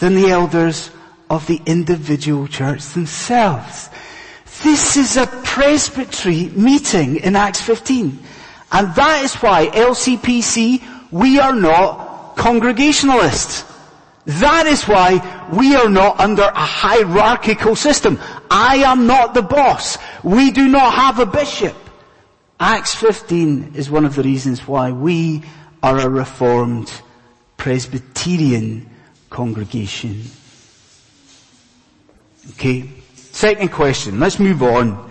than 0.00 0.16
the 0.16 0.28
elders 0.28 0.90
of 1.30 1.46
the 1.46 1.62
individual 1.64 2.46
church 2.46 2.84
themselves. 2.88 3.88
This 4.62 4.98
is 4.98 5.16
a 5.16 5.26
presbytery 5.26 6.50
meeting 6.50 7.16
in 7.16 7.36
Acts 7.36 7.62
15. 7.62 8.18
And 8.72 8.94
that 8.94 9.22
is 9.22 9.34
why 9.36 9.66
LCPC, 9.66 10.82
we 11.10 11.38
are 11.38 11.54
not 11.54 12.36
congregationalists. 12.36 13.64
That 14.24 14.66
is 14.66 14.84
why 14.84 15.20
we 15.52 15.74
are 15.74 15.88
not 15.88 16.18
under 16.20 16.42
a 16.42 16.54
hierarchical 16.64 17.76
system. 17.76 18.18
I 18.50 18.76
am 18.76 19.06
not 19.06 19.34
the 19.34 19.42
boss. 19.42 19.98
We 20.22 20.50
do 20.50 20.68
not 20.68 20.94
have 20.94 21.18
a 21.18 21.26
bishop. 21.26 21.76
Acts 22.58 22.94
15 22.94 23.72
is 23.74 23.90
one 23.90 24.04
of 24.04 24.14
the 24.14 24.22
reasons 24.22 24.66
why 24.66 24.92
we 24.92 25.42
are 25.82 25.98
a 25.98 26.08
reformed 26.08 26.90
Presbyterian 27.56 28.88
congregation. 29.28 30.22
Okay. 32.50 32.88
Second 33.14 33.70
question. 33.72 34.20
Let's 34.20 34.38
move 34.38 34.62
on. 34.62 35.10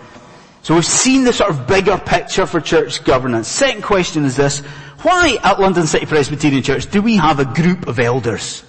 So 0.62 0.74
we've 0.76 0.84
seen 0.86 1.24
the 1.24 1.32
sort 1.32 1.50
of 1.50 1.66
bigger 1.66 1.98
picture 1.98 2.46
for 2.46 2.60
church 2.60 3.02
governance. 3.04 3.48
Second 3.48 3.82
question 3.82 4.24
is 4.24 4.36
this. 4.36 4.60
Why 5.02 5.36
at 5.42 5.58
London 5.58 5.86
City 5.88 6.06
Presbyterian 6.06 6.62
Church 6.62 6.88
do 6.88 7.02
we 7.02 7.16
have 7.16 7.40
a 7.40 7.44
group 7.44 7.88
of 7.88 7.98
elders? 7.98 8.62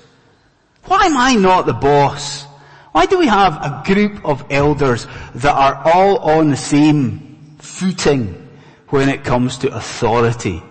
Why 0.86 1.06
am 1.06 1.16
I 1.16 1.36
not 1.36 1.68
the 1.68 1.74
boss? 1.74 2.46
Why 2.94 3.06
do 3.06 3.20
we 3.20 3.28
have 3.28 3.54
a 3.58 3.84
group 3.86 4.26
of 4.26 4.44
elders 4.50 5.06
that 5.36 5.54
are 5.56 5.82
all 5.94 6.18
on 6.18 6.50
the 6.50 6.58
same 6.58 7.56
footing 7.60 8.50
when 8.90 9.10
it 9.10 9.24
comes 9.24 9.60
to 9.60 9.76
authority? 9.76 10.64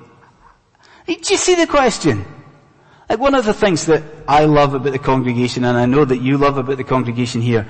Do 1.07 1.15
you 1.15 1.37
see 1.37 1.55
the 1.55 1.67
question? 1.69 2.25
Like 3.09 3.21
one 3.21 3.35
of 3.35 3.45
the 3.45 3.55
things 3.55 3.87
that 3.87 4.03
I 4.27 4.45
love 4.45 4.75
about 4.75 4.93
the 4.93 4.99
congregation 4.99 5.65
and 5.65 5.77
I 5.79 5.87
know 5.87 6.05
that 6.05 6.19
you 6.19 6.37
love 6.39 6.59
about 6.59 6.79
the 6.79 6.85
congregation 6.85 7.41
here 7.41 7.69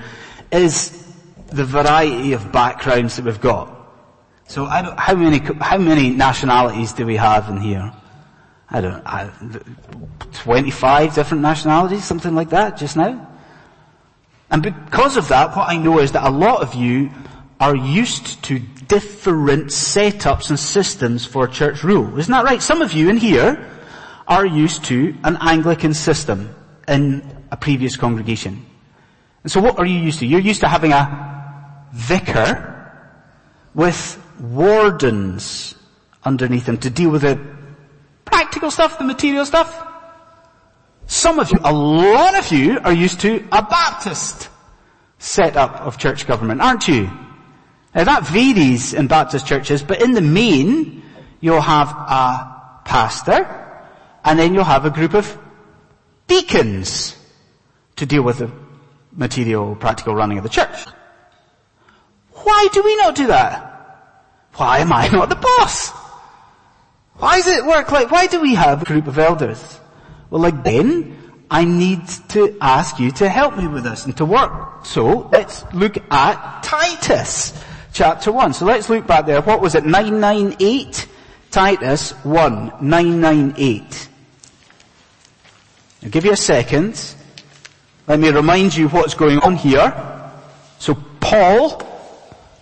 is 0.51 1.02
the 1.53 1.65
variety 1.65 2.33
of 2.33 2.51
backgrounds 2.51 3.15
that 3.15 3.25
we've 3.25 3.39
got. 3.39 3.69
So 4.47 4.65
how 4.65 5.15
many, 5.15 5.39
how 5.61 5.77
many 5.77 6.09
nationalities 6.09 6.93
do 6.93 7.05
we 7.05 7.15
have 7.15 7.49
in 7.49 7.61
here? 7.61 7.93
I 8.69 8.81
don't, 8.81 9.05
I, 9.05 9.29
25 10.33 11.15
different 11.15 11.43
nationalities, 11.43 12.03
something 12.03 12.33
like 12.33 12.49
that 12.49 12.77
just 12.77 12.97
now. 12.97 13.29
And 14.49 14.61
because 14.61 15.15
of 15.15 15.27
that, 15.29 15.55
what 15.55 15.69
I 15.69 15.77
know 15.77 15.99
is 15.99 16.11
that 16.11 16.27
a 16.27 16.29
lot 16.29 16.61
of 16.61 16.73
you 16.73 17.11
are 17.59 17.75
used 17.75 18.43
to 18.43 18.59
different 18.59 19.67
setups 19.67 20.49
and 20.49 20.59
systems 20.59 21.25
for 21.25 21.47
church 21.47 21.83
rule. 21.83 22.17
Isn't 22.19 22.31
that 22.31 22.43
right? 22.43 22.61
Some 22.61 22.81
of 22.81 22.93
you 22.93 23.09
in 23.09 23.17
here 23.17 23.69
are 24.27 24.45
used 24.45 24.85
to 24.85 25.15
an 25.23 25.37
Anglican 25.39 25.93
system 25.93 26.53
in 26.87 27.23
a 27.51 27.57
previous 27.57 27.95
congregation. 27.95 28.65
And 29.43 29.51
so 29.51 29.61
what 29.61 29.77
are 29.77 29.85
you 29.85 29.99
used 29.99 30.19
to? 30.19 30.25
You're 30.25 30.39
used 30.39 30.61
to 30.61 30.67
having 30.67 30.93
a 30.93 31.32
vicar 31.93 32.91
with 33.75 34.21
wardens 34.39 35.75
underneath 36.23 36.67
him 36.67 36.77
to 36.79 36.89
deal 36.89 37.11
with 37.11 37.21
the 37.21 37.39
practical 38.25 38.71
stuff, 38.71 38.97
the 38.97 39.03
material 39.03 39.45
stuff. 39.45 39.87
Some 41.05 41.39
of 41.39 41.51
you, 41.51 41.59
a 41.63 41.71
lot 41.71 42.35
of 42.35 42.51
you 42.51 42.79
are 42.79 42.93
used 42.93 43.19
to 43.21 43.47
a 43.51 43.61
Baptist 43.61 44.49
setup 45.19 45.81
of 45.81 45.97
church 45.97 46.25
government, 46.25 46.61
aren't 46.61 46.87
you? 46.87 47.09
Now 47.93 48.05
that 48.05 48.25
varies 48.27 48.93
in 48.93 49.07
Baptist 49.07 49.45
churches, 49.45 49.83
but 49.83 50.01
in 50.01 50.13
the 50.13 50.21
main, 50.21 51.03
you'll 51.41 51.61
have 51.61 51.89
a 51.89 52.81
pastor, 52.85 53.47
and 54.25 54.39
then 54.39 54.53
you'll 54.55 54.63
have 54.63 54.85
a 54.85 54.89
group 54.89 55.13
of 55.13 55.37
deacons 56.25 57.15
to 57.97 58.05
deal 58.07 58.23
with 58.23 58.39
the 58.39 58.51
material, 59.11 59.75
practical 59.75 60.15
running 60.15 60.39
of 60.39 60.43
the 60.43 60.49
church. 60.49 60.87
Why 62.43 62.67
do 62.71 62.83
we 62.83 62.95
not 62.97 63.15
do 63.15 63.27
that? 63.27 63.69
Why 64.55 64.79
am 64.79 64.93
I 64.93 65.07
not 65.07 65.29
the 65.29 65.35
boss? 65.35 65.89
Why 67.15 67.37
does 67.37 67.47
it 67.47 67.65
work 67.65 67.91
like, 67.91 68.11
why 68.11 68.27
do 68.27 68.41
we 68.41 68.55
have 68.55 68.81
a 68.81 68.85
group 68.85 69.07
of 69.07 69.17
elders? 69.17 69.79
Well, 70.29 70.41
like 70.41 70.63
then, 70.63 71.17
I 71.49 71.65
need 71.65 72.07
to 72.29 72.57
ask 72.59 72.99
you 72.99 73.11
to 73.11 73.29
help 73.29 73.57
me 73.57 73.67
with 73.67 73.83
this 73.83 74.05
and 74.05 74.15
to 74.17 74.25
work. 74.25 74.85
So, 74.85 75.29
let's 75.31 75.63
look 75.73 75.97
at 76.11 76.63
Titus 76.63 77.53
chapter 77.93 78.31
1. 78.31 78.53
So 78.53 78.65
let's 78.65 78.89
look 78.89 79.07
back 79.07 79.25
there. 79.25 79.41
What 79.41 79.61
was 79.61 79.75
it? 79.75 79.85
998? 79.85 81.07
Titus 81.51 82.11
1, 82.23 82.73
998. 82.81 84.09
I'll 86.03 86.09
give 86.09 86.25
you 86.25 86.31
a 86.31 86.35
second. 86.35 87.15
Let 88.07 88.19
me 88.19 88.29
remind 88.29 88.75
you 88.75 88.89
what's 88.89 89.13
going 89.13 89.39
on 89.39 89.55
here. 89.55 89.93
So 90.79 90.95
Paul 91.21 91.92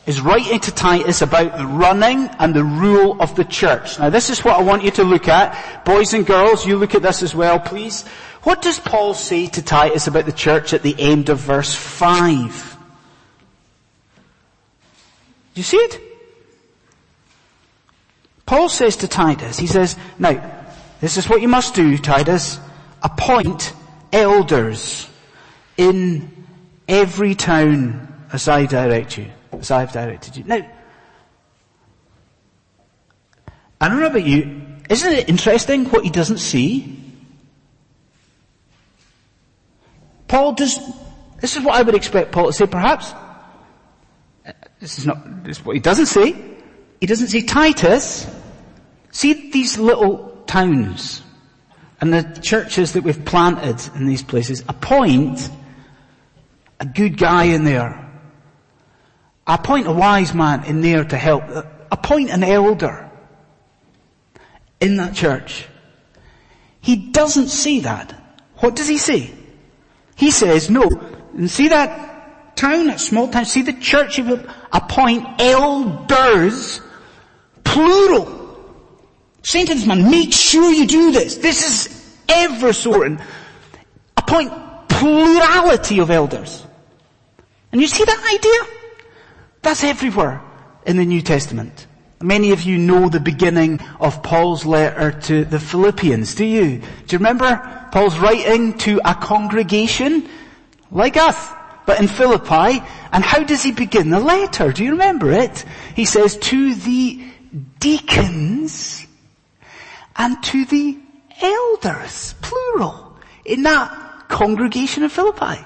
is 0.06 0.22
writing 0.22 0.60
to 0.60 0.72
Titus 0.72 1.22
about 1.22 1.58
the 1.58 1.66
running 1.66 2.28
and 2.40 2.54
the 2.54 2.64
rule 2.64 3.22
of 3.22 3.36
the 3.36 3.44
church. 3.44 4.00
Now 4.00 4.10
this 4.10 4.30
is 4.30 4.44
what 4.44 4.60
I 4.60 4.64
want 4.64 4.84
you 4.84 4.92
to 4.92 5.04
look 5.04 5.28
at. 5.28 5.86
Boys 5.86 6.14
and 6.14 6.26
girls, 6.26 6.66
you 6.66 6.78
look 6.78 6.96
at 6.96 7.04
this 7.04 7.22
as 7.22 7.36
well, 7.36 7.60
please. 7.60 8.04
What 8.44 8.62
does 8.62 8.80
Paul 8.80 9.14
say 9.14 9.48
to 9.48 9.62
Titus 9.62 10.08
about 10.08 10.26
the 10.26 10.32
church 10.32 10.74
at 10.74 10.82
the 10.82 10.96
end 10.98 11.30
of 11.30 11.38
verse 11.38 11.76
5? 11.76 12.78
Do 15.54 15.60
you 15.60 15.64
see 15.64 15.78
it? 15.78 16.02
Paul 18.46 18.70
says 18.70 18.98
to 18.98 19.08
Titus, 19.08 19.58
he 19.58 19.68
says, 19.68 19.96
now, 20.18 20.60
this 21.00 21.18
is 21.18 21.30
what 21.30 21.42
you 21.42 21.48
must 21.48 21.74
do, 21.74 21.98
Titus 21.98 22.60
appoint 23.04 23.74
elders 24.12 25.08
in 25.78 26.46
every 26.88 27.36
town 27.36 28.08
as 28.34 28.48
I 28.48 28.66
direct 28.66 29.18
you, 29.18 29.28
as 29.62 29.72
I've 29.72 29.94
directed 29.94 30.36
you. 30.36 30.44
Now, 30.44 30.68
I 33.80 33.88
don't 33.88 34.00
know 34.00 34.08
about 34.08 34.26
you, 34.26 34.62
isn't 34.90 35.14
it 35.14 35.30
interesting 35.30 35.86
what 35.86 36.04
he 36.04 36.10
doesn't 36.10 36.40
see? 36.40 36.98
Paul 40.28 40.54
does, 40.54 40.80
this 41.40 41.56
is 41.56 41.64
what 41.64 41.76
I 41.76 41.82
would 41.82 41.96
expect 41.96 42.32
Paul 42.32 42.48
to 42.48 42.54
say 42.54 42.66
perhaps. 42.66 43.14
This 44.80 44.98
is 44.98 45.06
not, 45.06 45.44
this 45.44 45.60
is 45.60 45.66
what 45.66 45.76
he 45.76 45.80
doesn't 45.80 46.08
say. 46.08 46.36
He 47.00 47.08
doesn't 47.08 47.28
say 47.28 47.42
Titus, 47.42 48.28
see 49.12 49.52
these 49.52 49.78
little 49.78 50.44
towns 50.48 51.22
and 52.00 52.12
the 52.14 52.24
churches 52.42 52.94
that 52.94 53.04
we've 53.04 53.24
planted 53.26 53.80
in 53.96 54.08
these 54.08 54.24
places, 54.24 54.64
appoint 54.68 55.50
a 56.80 56.86
good 56.86 57.18
guy 57.18 57.44
in 57.46 57.64
there. 57.64 58.01
Appoint 59.52 59.86
a 59.86 59.92
wise 59.92 60.34
man 60.34 60.64
in 60.64 60.80
there 60.80 61.04
to 61.04 61.18
help. 61.18 61.44
Uh, 61.50 61.64
appoint 61.92 62.30
an 62.30 62.42
elder 62.42 63.12
in 64.80 64.96
that 64.96 65.14
church. 65.14 65.68
He 66.80 66.96
doesn't 66.96 67.50
see 67.50 67.82
that. 67.82 68.16
What 68.60 68.78
does 68.78 68.88
he 68.88 68.98
say? 68.98 69.30
He 70.16 70.32
says, 70.32 70.70
no, 70.70 70.88
and 71.36 71.52
see 71.52 71.68
that 71.68 72.56
town, 72.56 72.88
that 72.88 73.02
small 73.02 73.28
town, 73.28 73.44
see 73.44 73.62
the 73.62 73.74
church, 73.74 74.18
you 74.18 74.40
appoint 74.72 75.28
elders, 75.42 76.80
plural. 77.66 78.40
Saint 79.44 79.86
man, 79.86 80.10
make 80.10 80.32
sure 80.32 80.72
you 80.72 80.88
do 80.88 81.12
this. 81.12 81.36
This 81.38 81.68
is 81.68 82.18
ever 82.30 82.72
so 82.72 82.94
important. 82.94 83.22
Appoint 84.16 84.54
plurality 84.88 86.00
of 86.00 86.10
elders. 86.10 86.66
And 87.74 87.82
you 87.82 87.88
see 87.88 88.06
that 88.06 88.34
idea? 88.34 88.81
That's 89.62 89.84
everywhere 89.84 90.42
in 90.86 90.98
the 90.98 91.06
New 91.06 91.22
Testament. 91.22 91.88
Many 92.22 92.52
of 92.52 92.64
you 92.64 92.78
know 92.78 93.10
the 93.10 93.20
beginning 93.20 93.80
of 94.00 94.22
Paul's 94.22 94.66
letter 94.66 95.12
to 95.22 95.46
the 95.46 95.60
Philippians, 95.60 96.36
do 96.36 96.46
you? 96.46 96.78
Do 96.80 97.16
you 97.16 97.18
remember 97.18 97.90
Paul's 97.92 98.18
writing 98.18 98.78
to 98.80 99.02
a 99.04 99.16
congregation 99.16 100.30
like 100.92 101.18
us, 101.18 101.52
but 101.86 102.00
in 102.00 102.08
Philippi? 102.08 102.84
And 103.12 103.24
how 103.24 103.44
does 103.44 103.64
he 103.64 103.72
begin 103.72 104.10
the 104.10 104.20
letter? 104.20 104.72
Do 104.72 104.84
you 104.84 104.92
remember 104.92 105.32
it? 105.32 105.66
He 105.96 106.06
says, 106.06 106.38
to 106.38 106.76
the 106.76 107.26
deacons 107.80 109.06
and 110.16 110.42
to 110.44 110.66
the 110.66 110.98
elders, 111.42 112.36
plural, 112.42 113.18
in 113.46 113.64
that 113.64 114.26
congregation 114.28 115.04
of 115.04 115.12
Philippi. 115.12 115.66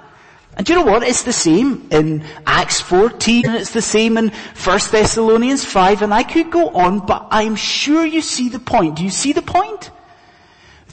And 0.58 0.66
do 0.66 0.74
you 0.74 0.80
know 0.80 0.86
what? 0.86 1.04
It's 1.04 1.24
the 1.24 1.34
same 1.34 1.86
in 1.92 2.24
Acts 2.46 2.80
14 2.80 3.46
and 3.46 3.56
it's 3.56 3.72
the 3.72 3.82
same 3.82 4.18
in 4.18 4.30
1 4.30 4.80
Thessalonians 4.92 5.66
5 5.66 6.02
and 6.02 6.14
I 6.14 6.24
could 6.24 6.50
go 6.50 6.70
on, 6.70 7.06
but 7.06 7.28
I'm 7.30 7.58
sure 7.58 8.06
you 8.06 8.22
see 8.22 8.48
the 8.48 8.60
point. 8.60 8.96
Do 8.96 9.04
you 9.04 9.10
see 9.10 9.34
the 9.34 9.42
point? 9.42 9.92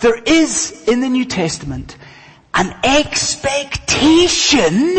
There 0.01 0.21
is 0.21 0.89
in 0.89 1.01
the 1.01 1.09
New 1.09 1.25
Testament 1.25 1.97
an 2.55 2.75
expectation 2.83 4.95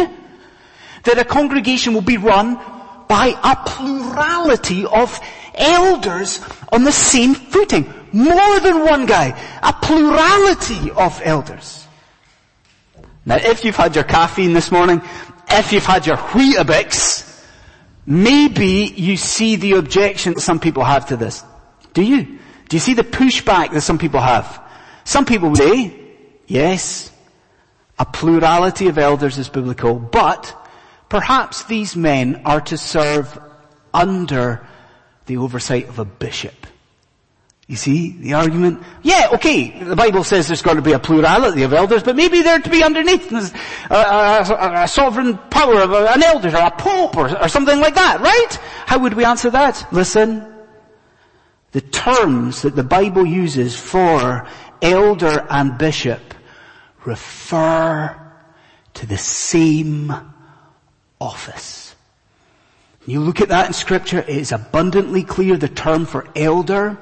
that 1.03 1.17
a 1.17 1.25
congregation 1.25 1.93
will 1.93 2.01
be 2.01 2.17
run 2.17 2.55
by 3.09 3.37
a 3.43 3.57
plurality 3.69 4.85
of 4.85 5.19
elders 5.55 6.39
on 6.71 6.85
the 6.85 6.91
same 6.91 7.35
footing. 7.35 7.93
More 8.13 8.61
than 8.61 8.85
one 8.85 9.05
guy. 9.05 9.37
A 9.61 9.73
plurality 9.73 10.89
of 10.91 11.19
elders. 11.23 11.85
Now 13.25 13.37
if 13.37 13.63
you've 13.63 13.75
had 13.75 13.95
your 13.95 14.03
caffeine 14.03 14.53
this 14.53 14.71
morning, 14.71 15.01
if 15.49 15.71
you've 15.71 15.85
had 15.85 16.05
your 16.05 16.17
Weetabix, 16.17 17.45
maybe 18.05 18.93
you 18.95 19.17
see 19.17 19.55
the 19.55 19.73
objection 19.73 20.37
some 20.39 20.59
people 20.59 20.83
have 20.83 21.07
to 21.07 21.17
this. 21.17 21.43
Do 21.93 22.03
you? 22.03 22.39
Do 22.69 22.75
you 22.75 22.79
see 22.79 22.93
the 22.93 23.03
pushback 23.03 23.71
that 23.71 23.81
some 23.81 23.97
people 23.97 24.19
have? 24.19 24.61
Some 25.03 25.25
people 25.25 25.55
say, 25.55 25.93
yes, 26.47 27.11
a 27.99 28.05
plurality 28.05 28.87
of 28.87 28.97
elders 28.97 29.37
is 29.37 29.49
biblical, 29.49 29.95
but 29.99 30.55
perhaps 31.09 31.65
these 31.65 31.95
men 31.95 32.41
are 32.45 32.61
to 32.61 32.77
serve 32.77 33.37
under 33.93 34.65
the 35.25 35.37
oversight 35.37 35.87
of 35.87 35.99
a 35.99 36.05
bishop. 36.05 36.67
You 37.67 37.77
see 37.77 38.11
the 38.11 38.33
argument? 38.33 38.83
Yeah, 39.03 39.29
okay, 39.33 39.83
the 39.83 39.95
Bible 39.95 40.25
says 40.25 40.47
there's 40.47 40.61
got 40.61 40.73
to 40.73 40.81
be 40.81 40.91
a 40.91 40.99
plurality 40.99 41.63
of 41.63 41.71
elders, 41.71 42.03
but 42.03 42.15
maybe 42.15 42.41
they're 42.41 42.59
to 42.59 42.69
be 42.69 42.83
underneath 42.83 43.31
a, 43.31 43.95
a, 43.95 44.83
a 44.83 44.87
sovereign 44.87 45.37
power 45.49 45.79
of 45.79 45.93
an 45.93 46.21
elder 46.21 46.49
or 46.49 46.67
a 46.67 46.71
pope 46.71 47.15
or, 47.15 47.41
or 47.41 47.47
something 47.47 47.79
like 47.79 47.95
that, 47.95 48.19
right? 48.19 48.55
How 48.85 48.99
would 48.99 49.13
we 49.13 49.23
answer 49.23 49.49
that? 49.51 49.87
Listen, 49.93 50.53
the 51.71 51.81
terms 51.81 52.63
that 52.63 52.75
the 52.75 52.83
Bible 52.83 53.25
uses 53.25 53.77
for 53.77 54.45
elder 54.81 55.47
and 55.49 55.77
bishop 55.77 56.33
refer 57.05 58.19
to 58.95 59.05
the 59.05 59.17
same 59.17 60.13
office. 61.19 61.95
You 63.05 63.21
look 63.21 63.39
at 63.39 63.49
that 63.49 63.67
in 63.67 63.73
scripture, 63.73 64.19
it 64.19 64.29
is 64.29 64.51
abundantly 64.51 65.23
clear 65.23 65.55
the 65.55 65.69
term 65.69 66.05
for 66.05 66.27
elder 66.35 66.97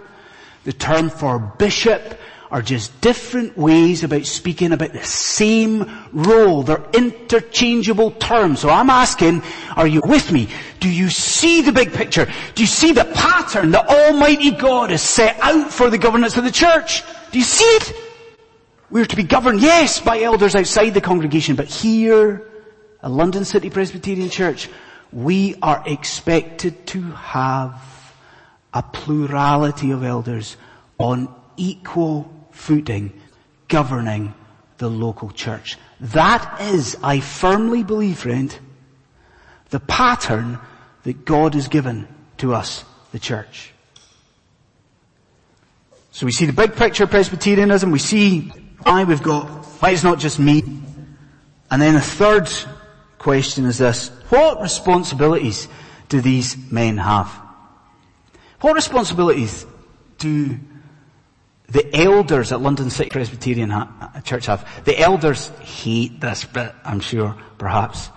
the 0.63 0.74
term 0.74 1.10
for 1.10 1.39
bishop 1.39 2.17
are 2.52 2.62
just 2.62 3.00
different 3.00 3.58
ways 3.58 4.04
about 4.04 4.26
speaking 4.26 4.74
about 4.74 4.91
the 4.91 5.04
same 5.04 5.89
role. 6.12 6.63
They're 6.63 6.84
interchangeable 6.93 8.12
terms. 8.12 8.60
So 8.60 8.69
I'm 8.69 8.89
asking, 8.89 9.41
are 9.78 9.88
you 9.88 10.02
with 10.04 10.32
me? 10.34 10.50
Do 10.82 10.89
you 10.89 11.10
see 11.10 11.62
the 11.62 11.71
big 11.71 11.93
picture? 11.93 12.26
Do 12.54 12.62
you 12.62 12.67
see 12.67 12.91
the 12.91 13.06
pattern 13.06 13.71
that 13.71 13.88
Almighty 13.88 14.52
God 14.52 14.89
has 14.89 15.02
set 15.02 15.39
out 15.39 15.71
for 15.71 15.89
the 15.89 15.97
governance 15.97 16.36
of 16.36 16.43
the 16.43 16.52
church? 16.52 17.04
Do 17.32 17.39
you 17.39 17.45
see 17.45 17.63
it? 17.63 17.93
We're 18.89 19.06
to 19.06 19.15
be 19.15 19.24
governed, 19.24 19.62
yes, 19.62 20.02
by 20.02 20.21
elders 20.21 20.54
outside 20.54 20.89
the 20.89 21.00
congregation, 21.00 21.56
but 21.56 21.67
here, 21.67 22.45
at 23.02 23.10
London 23.10 23.45
City 23.45 23.69
Presbyterian 23.69 24.30
Church, 24.30 24.69
we 25.13 25.56
are 25.62 25.82
expected 25.86 26.86
to 26.88 27.02
have 27.02 28.01
a 28.73 28.81
plurality 28.81 29.91
of 29.91 30.03
elders 30.03 30.57
on 30.97 31.34
equal 31.57 32.31
footing 32.51 33.12
governing 33.67 34.34
the 34.77 34.89
local 34.89 35.29
church. 35.31 35.77
That 35.99 36.62
is, 36.62 36.97
I 37.03 37.19
firmly 37.19 37.84
believe, 37.84 38.19
friend, 38.19 38.57
the 39.69 39.79
pattern 39.79 40.60
that 41.03 41.25
God 41.25 41.53
has 41.53 41.67
given 41.67 42.07
to 42.38 42.53
us, 42.53 42.84
the 43.12 43.19
church. 43.19 43.73
So 46.12 46.25
we 46.25 46.31
see 46.31 46.45
the 46.45 46.53
big 46.53 46.75
picture 46.75 47.05
of 47.05 47.10
Presbyterianism, 47.10 47.91
we 47.91 47.99
see 47.99 48.49
why 48.84 49.03
we've 49.03 49.23
got, 49.23 49.45
why 49.79 49.91
it's 49.91 50.03
not 50.03 50.19
just 50.19 50.39
me. 50.39 50.62
And 51.69 51.81
then 51.81 51.93
the 51.93 52.01
third 52.01 52.51
question 53.17 53.65
is 53.65 53.77
this, 53.77 54.10
what 54.29 54.62
responsibilities 54.62 55.67
do 56.10 56.19
these 56.19 56.57
men 56.71 56.97
have? 56.97 57.31
What 58.62 58.76
responsibilities 58.76 59.65
do 60.19 60.60
the 61.67 61.95
elders 61.95 62.52
at 62.52 62.62
London 62.62 62.91
City 62.91 63.10
Presbyterian 63.10 63.74
Church 64.24 64.45
have? 64.45 64.86
The 64.86 65.00
elders 65.00 65.50
hate 65.60 66.21
this 66.21 66.45
bit, 66.45 66.74
I'm 66.86 67.00
sure, 67.00 67.36
perhaps. 67.58 68.10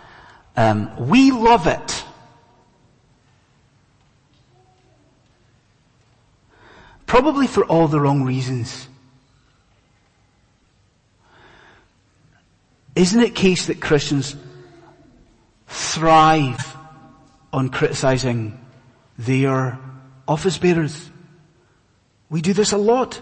Um, 0.56 1.08
we 1.08 1.30
love 1.30 1.66
it. 1.66 2.04
Probably 7.06 7.46
for 7.46 7.64
all 7.64 7.88
the 7.88 8.00
wrong 8.00 8.22
reasons. 8.22 8.86
Isn't 12.94 13.20
it 13.20 13.34
case 13.34 13.66
that 13.66 13.80
Christians 13.80 14.36
thrive 15.66 16.76
on 17.52 17.70
criticizing 17.70 18.60
their 19.16 19.78
office 20.26 20.58
bearers? 20.58 21.10
We 22.30 22.40
do 22.40 22.52
this 22.52 22.72
a 22.72 22.78
lot. 22.78 23.20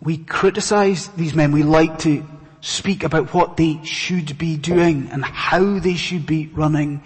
We 0.00 0.18
criticize 0.18 1.08
these 1.08 1.34
men. 1.34 1.52
We 1.52 1.62
like 1.62 1.98
to 2.00 2.24
speak 2.60 3.04
about 3.04 3.34
what 3.34 3.56
they 3.56 3.82
should 3.84 4.38
be 4.38 4.56
doing 4.56 5.08
and 5.10 5.24
how 5.24 5.78
they 5.78 5.94
should 5.94 6.26
be 6.26 6.48
running 6.48 7.02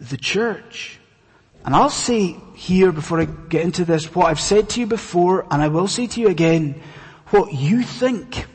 the 0.00 0.16
church. 0.16 0.98
And 1.64 1.74
I'll 1.74 1.90
say 1.90 2.36
here 2.54 2.92
before 2.92 3.20
I 3.20 3.24
get 3.24 3.62
into 3.62 3.84
this 3.84 4.14
what 4.14 4.26
I've 4.26 4.40
said 4.40 4.70
to 4.70 4.80
you 4.80 4.86
before 4.86 5.46
and 5.50 5.60
I 5.60 5.68
will 5.68 5.88
say 5.88 6.06
to 6.06 6.20
you 6.20 6.28
again 6.28 6.80
what 7.28 7.52
you 7.52 7.82
think 7.82 8.46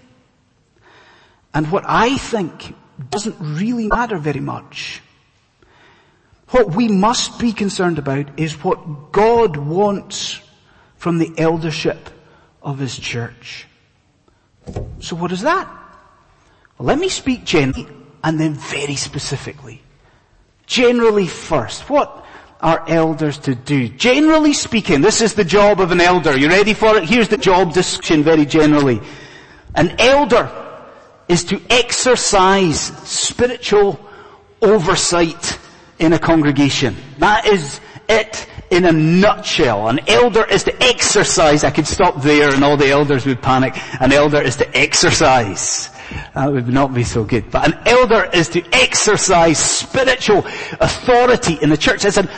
and 1.53 1.71
what 1.71 1.83
I 1.85 2.17
think 2.17 2.75
doesn't 3.09 3.35
really 3.39 3.87
matter 3.87 4.17
very 4.17 4.39
much. 4.39 5.01
What 6.53 6.75
we 6.75 6.87
must 6.87 7.39
be 7.39 7.51
concerned 7.51 7.97
about 7.97 8.39
is 8.39 8.63
what 8.63 9.11
God 9.11 9.57
wants 9.57 10.39
from 10.97 11.17
the 11.17 11.33
eldership 11.35 12.11
of 12.61 12.77
His 12.77 12.95
church. 12.95 13.65
So 14.99 15.15
what 15.15 15.31
is 15.31 15.41
that? 15.41 15.67
Well, 16.77 16.85
let 16.85 16.99
me 16.99 17.09
speak 17.09 17.43
generally 17.43 17.87
and 18.23 18.39
then 18.39 18.53
very 18.53 18.93
specifically. 18.95 19.81
Generally 20.67 21.25
first, 21.25 21.89
what 21.89 22.23
are 22.61 22.87
elders 22.87 23.39
to 23.39 23.55
do? 23.55 23.89
Generally 23.89 24.53
speaking, 24.53 25.01
this 25.01 25.21
is 25.21 25.33
the 25.33 25.43
job 25.43 25.81
of 25.81 25.91
an 25.91 26.01
elder. 26.01 26.37
You 26.37 26.49
ready 26.49 26.75
for 26.75 26.97
it? 26.97 27.05
Here's 27.05 27.29
the 27.29 27.37
job 27.37 27.73
description 27.73 28.21
very 28.21 28.45
generally. 28.45 29.01
An 29.73 29.95
elder 29.97 30.51
is 31.27 31.45
to 31.45 31.59
exercise 31.71 32.79
spiritual 32.79 33.99
oversight 34.61 35.57
in 35.99 36.13
a 36.13 36.19
congregation. 36.19 36.95
That 37.19 37.45
is 37.47 37.79
it 38.09 38.47
in 38.69 38.85
a 38.85 38.91
nutshell. 38.91 39.87
An 39.87 39.99
elder 40.07 40.45
is 40.45 40.63
to 40.65 40.83
exercise. 40.83 41.63
I 41.63 41.71
could 41.71 41.87
stop 41.87 42.21
there 42.21 42.53
and 42.53 42.63
all 42.63 42.77
the 42.77 42.89
elders 42.89 43.25
would 43.25 43.41
panic. 43.41 43.75
An 44.01 44.11
elder 44.11 44.41
is 44.41 44.57
to 44.57 44.77
exercise. 44.77 45.89
That 46.35 46.51
would 46.51 46.67
not 46.67 46.93
be 46.93 47.03
so 47.03 47.23
good. 47.23 47.49
But 47.51 47.67
an 47.67 47.79
elder 47.85 48.29
is 48.33 48.49
to 48.49 48.63
exercise 48.73 49.57
spiritual 49.57 50.39
authority 50.79 51.57
in 51.61 51.69
the 51.69 51.77
church. 51.77 52.05
It's 52.05 52.17
an, 52.17 52.29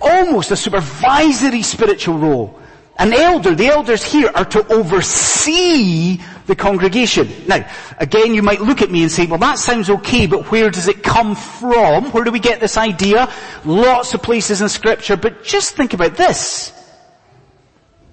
almost 0.00 0.50
a 0.50 0.56
supervisory 0.56 1.62
spiritual 1.62 2.18
role. 2.18 2.60
An 2.96 3.12
elder, 3.12 3.54
the 3.54 3.66
elders 3.66 4.04
here 4.04 4.30
are 4.34 4.44
to 4.44 4.72
oversee 4.72 6.20
the 6.46 6.54
congregation. 6.54 7.28
Now, 7.48 7.68
again, 7.98 8.34
you 8.34 8.42
might 8.42 8.60
look 8.60 8.82
at 8.82 8.90
me 8.90 9.02
and 9.02 9.10
say, 9.10 9.26
well 9.26 9.38
that 9.38 9.58
sounds 9.58 9.90
okay, 9.90 10.26
but 10.26 10.50
where 10.50 10.70
does 10.70 10.86
it 10.86 11.02
come 11.02 11.34
from? 11.34 12.12
Where 12.12 12.22
do 12.22 12.30
we 12.30 12.38
get 12.38 12.60
this 12.60 12.76
idea? 12.76 13.32
Lots 13.64 14.14
of 14.14 14.22
places 14.22 14.62
in 14.62 14.68
scripture, 14.68 15.16
but 15.16 15.42
just 15.42 15.74
think 15.74 15.92
about 15.92 16.16
this. 16.16 16.72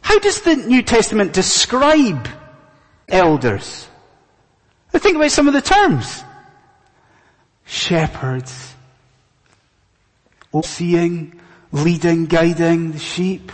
How 0.01 0.17
does 0.17 0.41
the 0.41 0.55
New 0.55 0.81
Testament 0.81 1.33
describe 1.33 2.27
elders? 3.07 3.87
Think 4.91 5.15
about 5.15 5.31
some 5.31 5.47
of 5.47 5.53
the 5.53 5.61
terms. 5.61 6.23
Shepherds, 7.65 8.73
overseeing, 10.51 11.39
leading, 11.71 12.25
guiding 12.25 12.93
the 12.93 12.99
sheep, 12.99 13.51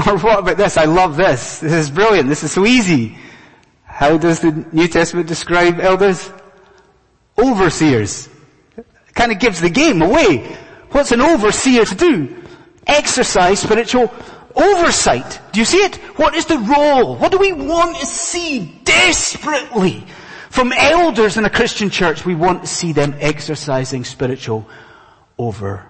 or 0.06 0.18
what 0.18 0.38
about 0.38 0.56
this? 0.56 0.76
I 0.76 0.84
love 0.84 1.16
this. 1.16 1.58
This 1.58 1.72
is 1.72 1.90
brilliant. 1.90 2.28
This 2.28 2.42
is 2.42 2.52
so 2.52 2.64
easy. 2.64 3.18
How 3.84 4.16
does 4.16 4.40
the 4.40 4.52
New 4.72 4.88
Testament 4.88 5.28
describe 5.28 5.80
elders? 5.80 6.30
Overseers. 7.38 8.28
It 8.76 9.14
kind 9.14 9.32
of 9.32 9.38
gives 9.38 9.60
the 9.60 9.68
game 9.68 10.00
away. 10.00 10.56
What's 10.90 11.12
an 11.12 11.20
overseer 11.20 11.84
to 11.84 11.94
do? 11.94 12.42
Exercise 12.86 13.60
spiritual 13.60 14.12
oversight. 14.54 15.40
Do 15.52 15.60
you 15.60 15.66
see 15.66 15.78
it? 15.78 15.96
What 16.16 16.34
is 16.34 16.46
the 16.46 16.58
role? 16.58 17.16
What 17.16 17.30
do 17.32 17.38
we 17.38 17.52
want 17.52 17.96
to 17.98 18.06
see 18.06 18.80
desperately 18.84 20.06
from 20.48 20.72
elders 20.72 21.36
in 21.36 21.44
a 21.44 21.50
Christian 21.50 21.90
church? 21.90 22.24
We 22.24 22.34
want 22.34 22.62
to 22.62 22.68
see 22.68 22.92
them 22.92 23.14
exercising 23.20 24.04
spiritual 24.04 24.66
oversight. 25.38 25.86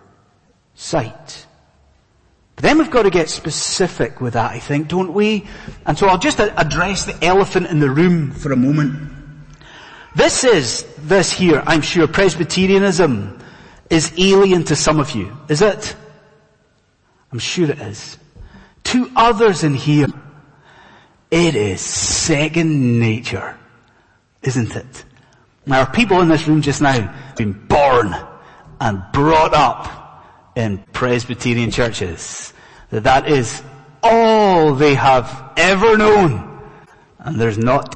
Then 2.60 2.78
we've 2.78 2.90
got 2.90 3.04
to 3.04 3.10
get 3.10 3.30
specific 3.30 4.20
with 4.20 4.34
that, 4.34 4.50
I 4.50 4.58
think, 4.58 4.88
don't 4.88 5.14
we? 5.14 5.46
And 5.86 5.96
so 5.96 6.08
I'll 6.08 6.18
just 6.18 6.40
address 6.40 7.06
the 7.06 7.24
elephant 7.24 7.68
in 7.68 7.80
the 7.80 7.88
room 7.90 8.32
for 8.32 8.52
a 8.52 8.56
moment. 8.56 9.10
This 10.14 10.44
is, 10.44 10.84
this 10.98 11.32
here, 11.32 11.62
I'm 11.66 11.80
sure, 11.80 12.06
Presbyterianism 12.06 13.38
is 13.88 14.12
alien 14.18 14.64
to 14.64 14.76
some 14.76 15.00
of 15.00 15.12
you. 15.12 15.36
Is 15.48 15.62
it? 15.62 15.96
I'm 17.32 17.38
sure 17.38 17.70
it 17.70 17.78
is. 17.80 18.18
To 18.84 19.10
others 19.16 19.64
in 19.64 19.74
here, 19.74 20.08
it 21.30 21.54
is 21.54 21.80
second 21.80 22.98
nature, 22.98 23.56
isn't 24.42 24.76
it? 24.76 25.04
Are 25.70 25.90
people 25.90 26.20
in 26.20 26.28
this 26.28 26.46
room 26.48 26.60
just 26.60 26.82
now 26.82 26.92
have 26.92 27.36
been 27.36 27.52
born 27.52 28.14
and 28.80 29.02
brought 29.12 29.54
up 29.54 29.99
in 30.54 30.78
Presbyterian 30.92 31.70
churches 31.70 32.52
that 32.90 33.04
that 33.04 33.28
is 33.28 33.62
all 34.02 34.74
they 34.74 34.94
have 34.94 35.52
ever 35.56 35.96
known. 35.96 36.46
And 37.18 37.40
there's 37.40 37.58
not 37.58 37.94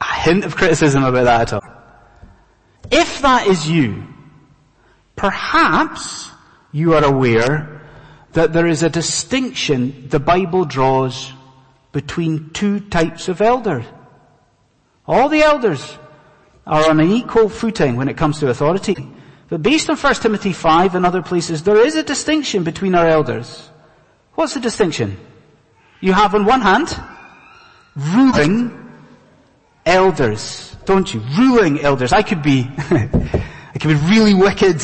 a 0.00 0.20
hint 0.20 0.44
of 0.44 0.56
criticism 0.56 1.04
about 1.04 1.24
that 1.24 1.40
at 1.40 1.52
all. 1.52 1.72
If 2.90 3.22
that 3.22 3.46
is 3.46 3.68
you, 3.68 4.06
perhaps 5.16 6.30
you 6.72 6.94
are 6.94 7.04
aware 7.04 7.82
that 8.32 8.52
there 8.52 8.66
is 8.66 8.82
a 8.82 8.90
distinction 8.90 10.08
the 10.08 10.20
Bible 10.20 10.64
draws 10.64 11.32
between 11.92 12.50
two 12.50 12.80
types 12.80 13.28
of 13.28 13.40
elders. 13.40 13.84
All 15.06 15.28
the 15.28 15.42
elders 15.42 15.98
are 16.66 16.88
on 16.88 17.00
an 17.00 17.10
equal 17.10 17.48
footing 17.48 17.96
when 17.96 18.08
it 18.08 18.16
comes 18.16 18.38
to 18.40 18.48
authority. 18.48 18.96
But 19.52 19.62
based 19.62 19.90
on 19.90 19.98
1 19.98 20.14
Timothy 20.14 20.54
5 20.54 20.94
and 20.94 21.04
other 21.04 21.20
places, 21.20 21.62
there 21.62 21.76
is 21.76 21.94
a 21.94 22.02
distinction 22.02 22.64
between 22.64 22.94
our 22.94 23.06
elders. 23.06 23.68
What's 24.34 24.54
the 24.54 24.60
distinction? 24.60 25.18
You 26.00 26.14
have 26.14 26.34
on 26.34 26.46
one 26.46 26.62
hand, 26.62 26.98
ruling 27.94 28.72
elders, 29.84 30.74
don't 30.86 31.12
you? 31.12 31.20
Ruling 31.36 31.82
elders. 31.82 32.14
I 32.14 32.22
could 32.22 32.42
be, 32.42 32.66
I 32.78 33.76
could 33.78 33.88
be 33.88 34.00
really 34.08 34.32
wicked, 34.32 34.82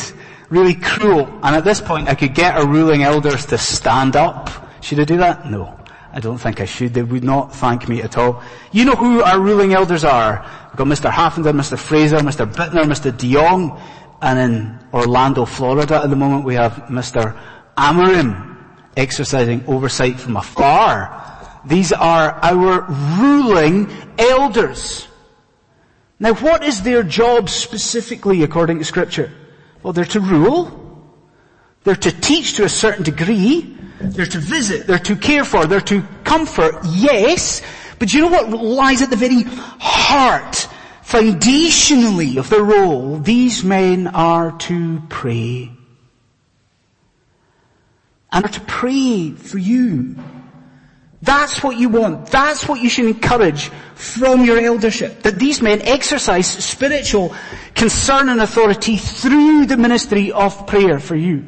really 0.51 0.75
cruel, 0.75 1.25
and 1.41 1.55
at 1.55 1.63
this 1.63 1.81
point 1.81 2.07
I 2.07 2.13
could 2.13 2.35
get 2.35 2.53
our 2.55 2.67
ruling 2.67 3.01
elders 3.01 3.47
to 3.47 3.57
stand 3.57 4.15
up. 4.15 4.51
Should 4.83 4.99
I 4.99 5.03
do 5.03 5.17
that? 5.17 5.49
No. 5.49 5.79
I 6.13 6.19
don't 6.19 6.37
think 6.37 6.61
I 6.61 6.65
should. 6.65 6.93
They 6.93 7.01
would 7.01 7.23
not 7.23 7.55
thank 7.55 7.89
me 7.89 8.03
at 8.03 8.19
all. 8.19 8.43
You 8.71 8.85
know 8.85 8.95
who 8.95 9.23
our 9.23 9.39
ruling 9.39 9.73
elders 9.73 10.03
are. 10.03 10.45
We've 10.67 10.77
got 10.77 10.85
Mr. 10.85 11.09
Haffenden, 11.09 11.55
Mr. 11.55 11.77
Fraser, 11.77 12.17
Mr. 12.17 12.51
Bittner, 12.51 12.83
Mr. 12.83 13.11
DeYoung, 13.11 13.79
and 14.21 14.39
in 14.39 14.79
Orlando, 14.93 15.45
Florida 15.45 16.01
at 16.03 16.09
the 16.09 16.15
moment 16.15 16.45
we 16.45 16.55
have 16.55 16.73
Mr. 16.89 17.39
Amarim 17.77 18.57
exercising 18.97 19.63
oversight 19.67 20.19
from 20.19 20.37
afar. 20.37 21.15
These 21.65 21.91
are 21.93 22.31
our 22.41 22.81
ruling 23.21 23.89
elders. 24.17 25.07
Now 26.19 26.33
what 26.33 26.63
is 26.63 26.81
their 26.81 27.03
job 27.03 27.49
specifically 27.49 28.43
according 28.43 28.79
to 28.79 28.85
scripture? 28.85 29.31
Well, 29.83 29.93
they're 29.93 30.05
to 30.05 30.19
rule. 30.19 30.75
They're 31.83 31.95
to 31.95 32.11
teach 32.11 32.55
to 32.55 32.65
a 32.65 32.69
certain 32.69 33.03
degree. 33.03 33.77
They're 34.01 34.25
to 34.25 34.39
visit. 34.39 34.87
They're 34.87 34.99
to 34.99 35.15
care 35.15 35.45
for. 35.45 35.65
They're 35.65 35.81
to 35.81 36.03
comfort. 36.23 36.75
Yes. 36.85 37.61
But 37.99 38.13
you 38.13 38.21
know 38.21 38.27
what 38.27 38.49
lies 38.49 39.01
at 39.01 39.09
the 39.09 39.15
very 39.15 39.43
heart, 39.43 40.67
foundationally 41.09 42.37
of 42.37 42.49
the 42.49 42.61
role? 42.61 43.17
These 43.17 43.63
men 43.63 44.07
are 44.07 44.57
to 44.69 45.01
pray. 45.09 45.71
And 48.31 48.45
are 48.45 48.49
to 48.49 48.61
pray 48.61 49.31
for 49.31 49.57
you. 49.57 50.15
That's 51.21 51.61
what 51.63 51.77
you 51.77 51.89
want. 51.89 52.27
That's 52.27 52.67
what 52.67 52.79
you 52.79 52.89
should 52.89 53.07
encourage 53.07 53.69
from 53.95 54.45
your 54.45 54.59
eldership. 54.59 55.23
That 55.23 55.37
these 55.37 55.61
men 55.61 55.81
exercise 55.81 56.47
spiritual 56.47 57.35
concern 57.75 58.29
and 58.29 58.39
authority 58.39 58.95
through 58.95 59.65
the 59.65 59.77
ministry 59.77 60.31
of 60.31 60.65
prayer 60.67 60.99
for 60.99 61.15
you. 61.15 61.43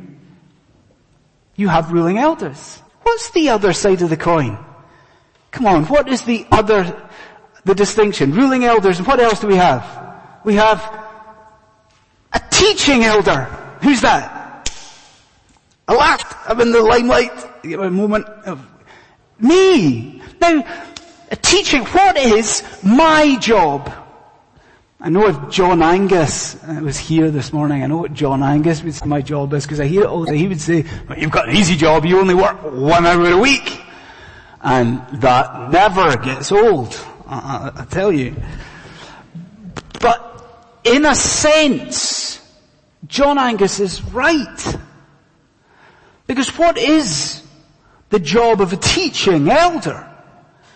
You 1.56 1.70
have 1.70 1.94
ruling 1.94 2.18
elders. 2.18 2.82
What's 3.04 3.30
the 3.32 3.50
other 3.50 3.74
side 3.74 4.02
of 4.02 4.10
the 4.10 4.18
coin? 4.18 4.58
Come 5.52 5.68
on, 5.68 5.86
what 5.86 6.08
is 6.08 6.24
the 6.24 6.46
other, 6.52 7.10
the 7.66 7.76
distinction? 7.76 8.34
Ruling 8.34 8.64
elders, 8.64 9.02
what 9.02 9.20
else 9.20 9.40
do 9.40 9.48
we 9.48 9.56
have? 9.56 9.84
We 10.44 10.56
have 10.56 10.82
a 12.34 12.42
teaching 12.50 13.04
elder. 13.04 13.44
Who's 13.82 14.02
that? 14.02 14.70
I 15.88 15.96
laughed. 15.96 16.50
I'm 16.50 16.60
in 16.62 16.72
the 16.72 16.82
limelight. 16.82 17.32
A 17.64 17.90
moment 17.90 18.28
of 18.46 18.66
me. 19.40 20.22
Now, 20.40 20.64
a 21.30 21.36
teaching, 21.36 21.84
what 21.86 22.18
is 22.18 22.64
my 22.84 23.38
job? 23.38 23.92
I 25.04 25.10
know 25.10 25.28
if 25.28 25.50
John 25.50 25.82
Angus 25.82 26.62
uh, 26.64 26.80
was 26.84 26.98
here 26.98 27.32
this 27.32 27.52
morning, 27.52 27.84
I 27.84 27.88
know 27.88 27.98
what 27.98 28.14
John 28.14 28.44
Angus 28.44 28.84
would 28.84 28.94
say 28.94 29.06
my 29.08 29.22
job 29.22 29.52
is 29.54 29.64
because 29.64 29.80
I 29.80 29.88
hear 29.88 30.02
it 30.02 30.08
all 30.08 30.22
the 30.22 30.28
time. 30.28 30.36
He 30.36 30.48
would 30.48 30.62
say, 30.62 30.86
well, 31.10 31.18
you've 31.18 31.32
got 31.32 31.50
an 31.50 31.56
easy 31.56 31.76
job, 31.76 32.06
you 32.06 32.20
only 32.20 32.36
work 32.36 32.62
one 32.62 33.08
hour 33.08 33.32
a 33.32 33.38
week. 33.38 33.82
And 34.62 35.02
that 35.22 35.72
never 35.72 36.16
gets 36.18 36.52
old, 36.52 36.94
I, 37.32 37.72
I, 37.76 37.86
tell 37.86 38.12
you. 38.12 38.36
But 40.00 40.80
in 40.84 41.06
a 41.06 41.16
sense, 41.16 42.42
John 43.08 43.38
Angus 43.38 43.80
is 43.80 44.04
right. 44.04 44.78
Because 46.28 46.58
what 46.58 46.78
is 46.78 47.42
the 48.12 48.20
job 48.20 48.62
of 48.62 48.72
a 48.72 48.78
teaching 48.78 49.50
elder. 49.50 50.08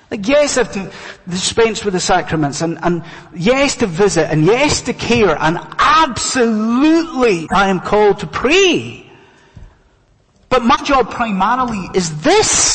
Like 0.09 0.27
yes, 0.27 0.57
I 0.57 0.63
have 0.63 0.73
to 0.73 0.91
dispense 1.29 1.83
with 1.83 1.93
the 1.93 1.99
sacraments 1.99 2.61
and, 2.61 2.79
and 2.81 3.03
yes 3.35 3.75
to 3.77 3.87
visit 3.87 4.31
and 4.31 4.45
yes 4.45 4.81
to 4.81 4.93
care 4.93 5.37
and 5.37 5.59
absolutely 5.77 7.47
I 7.51 7.69
am 7.69 7.79
called 7.79 8.19
to 8.19 8.27
pray. 8.27 9.05
But 10.49 10.63
my 10.63 10.77
job 10.77 11.11
primarily 11.11 11.89
is 11.93 12.21
this. 12.21 12.74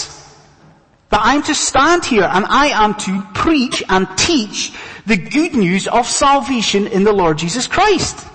That 1.11 1.21
I'm 1.23 1.43
to 1.45 1.55
stand 1.55 2.05
here 2.05 2.29
and 2.31 2.47
I 2.47 2.69
am 2.69 2.95
to 2.95 3.23
preach 3.35 3.83
and 3.89 4.09
teach 4.17 4.73
the 5.07 5.17
good 5.17 5.55
news 5.55 5.89
of 5.89 6.07
salvation 6.07 6.87
in 6.87 7.05
the 7.05 7.13
Lord 7.13 7.39
Jesus 7.39 7.67
Christ. 7.67 8.27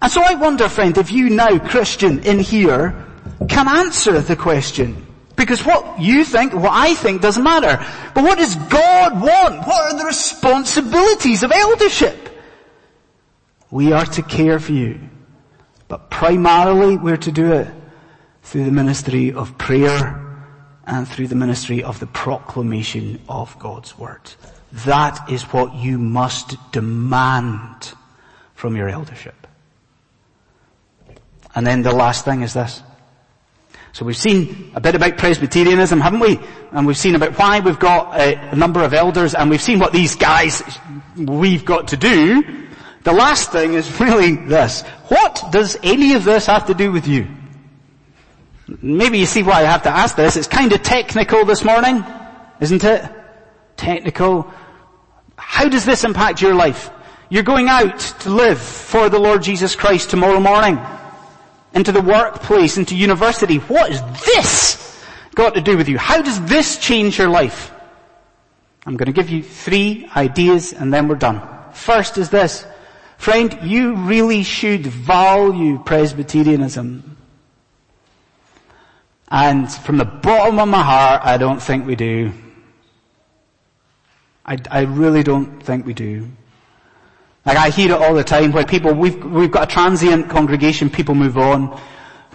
And 0.00 0.10
so 0.10 0.20
I 0.20 0.34
wonder 0.34 0.68
friend, 0.68 0.98
if 0.98 1.12
you 1.12 1.30
now 1.30 1.58
Christian 1.58 2.24
in 2.24 2.40
here 2.40 3.06
can 3.48 3.68
answer 3.68 4.20
the 4.20 4.34
question. 4.34 5.06
Because 5.36 5.64
what 5.64 6.00
you 6.00 6.24
think, 6.24 6.52
what 6.52 6.72
I 6.72 6.94
think 6.94 7.22
doesn't 7.22 7.42
matter. 7.42 7.84
But 8.14 8.24
what 8.24 8.38
does 8.38 8.54
God 8.54 9.20
want? 9.20 9.66
What 9.66 9.94
are 9.94 9.98
the 9.98 10.04
responsibilities 10.04 11.42
of 11.42 11.52
eldership? 11.52 12.28
We 13.70 13.92
are 13.92 14.04
to 14.06 14.22
care 14.22 14.58
for 14.58 14.72
you. 14.72 15.00
But 15.88 16.10
primarily 16.10 16.96
we're 16.96 17.16
to 17.18 17.32
do 17.32 17.52
it 17.52 17.68
through 18.42 18.64
the 18.64 18.72
ministry 18.72 19.32
of 19.32 19.56
prayer 19.58 20.21
and 20.92 21.08
through 21.08 21.26
the 21.26 21.34
ministry 21.34 21.82
of 21.82 21.98
the 22.00 22.06
proclamation 22.06 23.18
of 23.26 23.58
God's 23.58 23.98
Word. 23.98 24.30
That 24.84 25.30
is 25.30 25.42
what 25.44 25.74
you 25.74 25.96
must 25.96 26.54
demand 26.70 27.94
from 28.54 28.76
your 28.76 28.90
eldership. 28.90 29.46
And 31.54 31.66
then 31.66 31.80
the 31.80 31.94
last 31.94 32.26
thing 32.26 32.42
is 32.42 32.52
this. 32.52 32.82
So 33.92 34.04
we've 34.04 34.16
seen 34.16 34.70
a 34.74 34.82
bit 34.82 34.94
about 34.94 35.16
Presbyterianism, 35.16 35.98
haven't 35.98 36.20
we? 36.20 36.38
And 36.72 36.86
we've 36.86 36.96
seen 36.96 37.14
about 37.14 37.38
why 37.38 37.60
we've 37.60 37.78
got 37.78 38.20
a, 38.20 38.54
number 38.54 38.84
of 38.84 38.92
elders 38.92 39.34
and 39.34 39.48
we've 39.48 39.62
seen 39.62 39.78
what 39.78 39.94
these 39.94 40.14
guys, 40.14 40.62
we've 41.16 41.64
got 41.64 41.88
to 41.88 41.96
do. 41.96 42.66
The 43.04 43.12
last 43.12 43.50
thing 43.50 43.72
is 43.72 43.98
really 43.98 44.36
this. 44.36 44.82
What 45.08 45.42
does 45.52 45.78
any 45.82 46.12
of 46.14 46.24
this 46.24 46.46
have 46.46 46.66
to 46.66 46.74
do 46.74 46.92
with 46.92 47.08
you? 47.08 47.28
Maybe 48.80 49.18
you 49.18 49.26
see 49.26 49.42
why 49.42 49.60
I 49.60 49.62
have 49.62 49.82
to 49.82 49.90
ask 49.90 50.16
this. 50.16 50.36
It's 50.36 50.46
kind 50.46 50.72
of 50.72 50.82
technical 50.82 51.44
this 51.44 51.64
morning, 51.64 52.04
isn't 52.60 52.84
it? 52.84 53.04
Technical. 53.76 54.50
How 55.36 55.68
does 55.68 55.84
this 55.84 56.04
impact 56.04 56.40
your 56.40 56.54
life? 56.54 56.90
You're 57.28 57.42
going 57.42 57.68
out 57.68 57.98
to 58.20 58.30
live 58.30 58.60
for 58.60 59.08
the 59.08 59.18
Lord 59.18 59.42
Jesus 59.42 59.74
Christ 59.74 60.10
tomorrow 60.10 60.38
morning 60.38 60.78
into 61.74 61.92
the 61.92 62.00
workplace, 62.00 62.76
into 62.76 62.94
university. 62.94 63.56
What 63.56 63.90
is 63.90 64.02
this 64.24 65.02
got 65.34 65.54
to 65.54 65.60
do 65.60 65.76
with 65.76 65.88
you? 65.88 65.98
How 65.98 66.20
does 66.22 66.40
this 66.44 66.78
change 66.78 67.18
your 67.18 67.28
life? 67.28 67.72
I'm 68.84 68.96
going 68.96 69.06
to 69.06 69.12
give 69.12 69.30
you 69.30 69.42
three 69.42 70.08
ideas 70.14 70.72
and 70.72 70.92
then 70.92 71.08
we're 71.08 71.14
done. 71.14 71.40
First 71.72 72.18
is 72.18 72.30
this. 72.30 72.66
Friend, 73.16 73.56
you 73.62 73.94
really 73.94 74.42
should 74.42 74.86
value 74.86 75.78
Presbyterianism. 75.84 77.16
And 79.32 79.72
from 79.72 79.96
the 79.96 80.04
bottom 80.04 80.58
of 80.58 80.68
my 80.68 80.82
heart, 80.82 81.22
I 81.24 81.38
don't 81.38 81.60
think 81.60 81.86
we 81.86 81.96
do. 81.96 82.32
I, 84.44 84.58
I 84.70 84.80
really 84.82 85.22
don't 85.22 85.58
think 85.62 85.86
we 85.86 85.94
do. 85.94 86.28
Like 87.46 87.56
I 87.56 87.70
hear 87.70 87.92
it 87.92 88.02
all 88.02 88.12
the 88.12 88.24
time 88.24 88.52
when 88.52 88.66
people, 88.66 88.92
we've, 88.92 89.24
we've 89.24 89.50
got 89.50 89.70
a 89.70 89.72
transient 89.72 90.28
congregation, 90.28 90.90
people 90.90 91.14
move 91.14 91.38
on. 91.38 91.80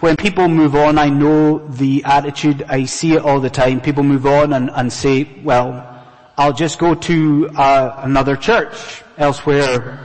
When 0.00 0.16
people 0.16 0.48
move 0.48 0.74
on, 0.74 0.98
I 0.98 1.08
know 1.08 1.58
the 1.68 2.02
attitude, 2.04 2.64
I 2.68 2.84
see 2.84 3.12
it 3.14 3.22
all 3.22 3.38
the 3.38 3.50
time. 3.50 3.80
People 3.80 4.02
move 4.02 4.26
on 4.26 4.52
and, 4.52 4.68
and 4.74 4.92
say, 4.92 5.28
well, 5.44 6.04
I'll 6.36 6.52
just 6.52 6.80
go 6.80 6.96
to 6.96 7.48
uh, 7.50 8.00
another 8.02 8.34
church 8.34 9.04
elsewhere. 9.16 10.00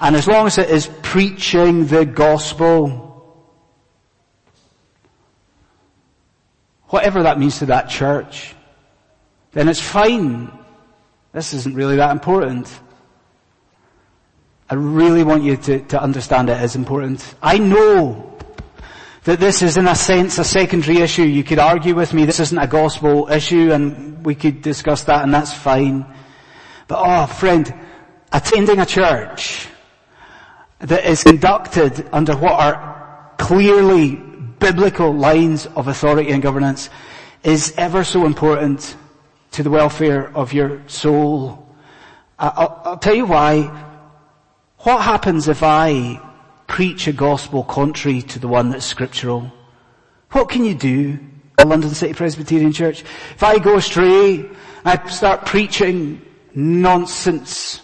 And 0.00 0.14
as 0.14 0.28
long 0.28 0.46
as 0.46 0.58
it 0.58 0.70
is 0.70 0.88
preaching 1.02 1.86
the 1.86 2.04
gospel, 2.04 3.05
whatever 6.88 7.22
that 7.22 7.38
means 7.38 7.58
to 7.58 7.66
that 7.66 7.88
church, 7.88 8.54
then 9.52 9.68
it's 9.68 9.80
fine. 9.80 10.50
This 11.32 11.54
isn't 11.54 11.74
really 11.74 11.96
that 11.96 12.10
important. 12.10 12.68
I 14.68 14.74
really 14.74 15.22
want 15.22 15.44
you 15.44 15.56
to, 15.56 15.80
to 15.88 16.02
understand 16.02 16.50
it 16.50 16.58
as 16.58 16.74
important. 16.74 17.34
I 17.42 17.58
know 17.58 18.36
that 19.24 19.38
this 19.40 19.62
is 19.62 19.76
in 19.76 19.86
a 19.86 19.94
sense 19.94 20.38
a 20.38 20.44
secondary 20.44 20.98
issue. 20.98 21.22
You 21.22 21.44
could 21.44 21.58
argue 21.58 21.94
with 21.94 22.12
me 22.14 22.24
this 22.24 22.40
isn't 22.40 22.58
a 22.58 22.66
gospel 22.66 23.28
issue 23.30 23.72
and 23.72 24.24
we 24.24 24.34
could 24.34 24.62
discuss 24.62 25.04
that 25.04 25.22
and 25.22 25.32
that's 25.32 25.52
fine. 25.52 26.06
But 26.88 26.98
oh 27.00 27.26
friend, 27.26 27.72
attending 28.32 28.80
a 28.80 28.86
church 28.86 29.68
that 30.80 31.04
is 31.04 31.22
conducted 31.22 32.08
under 32.12 32.36
what 32.36 32.52
are 32.52 33.32
clearly 33.38 34.22
biblical 34.58 35.12
lines 35.12 35.66
of 35.66 35.88
authority 35.88 36.30
and 36.30 36.42
governance 36.42 36.90
is 37.42 37.74
ever 37.76 38.04
so 38.04 38.26
important 38.26 38.96
to 39.52 39.62
the 39.62 39.70
welfare 39.70 40.34
of 40.36 40.52
your 40.52 40.82
soul. 40.88 41.66
I'll, 42.38 42.82
I'll 42.84 42.98
tell 42.98 43.14
you 43.14 43.26
why 43.26 43.62
what 44.80 45.02
happens 45.02 45.48
if 45.48 45.62
I 45.62 46.20
preach 46.66 47.06
a 47.06 47.12
gospel 47.12 47.64
contrary 47.64 48.22
to 48.22 48.38
the 48.38 48.48
one 48.48 48.70
that's 48.70 48.84
scriptural? 48.84 49.52
What 50.32 50.48
can 50.48 50.64
you 50.64 50.74
do 50.74 51.18
at 51.58 51.66
London 51.66 51.90
City 51.90 52.14
Presbyterian 52.14 52.72
Church? 52.72 53.00
If 53.00 53.42
I 53.42 53.58
go 53.58 53.76
astray, 53.76 54.48
I 54.84 55.08
start 55.08 55.46
preaching 55.46 56.22
nonsense. 56.54 57.82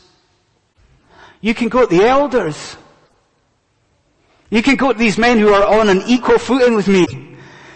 You 1.41 1.55
can 1.55 1.69
go 1.69 1.87
to 1.87 1.97
the 1.97 2.05
elders. 2.05 2.77
You 4.53 4.63
can 4.63 4.77
go 4.77 4.93
to 4.93 4.99
these 4.99 5.17
men 5.17 5.41
who 5.41 5.49
are 5.49 5.81
on 5.81 5.89
an 5.89 6.03
equal 6.07 6.39
footing 6.39 6.77
with 6.77 6.87
me 6.87 7.33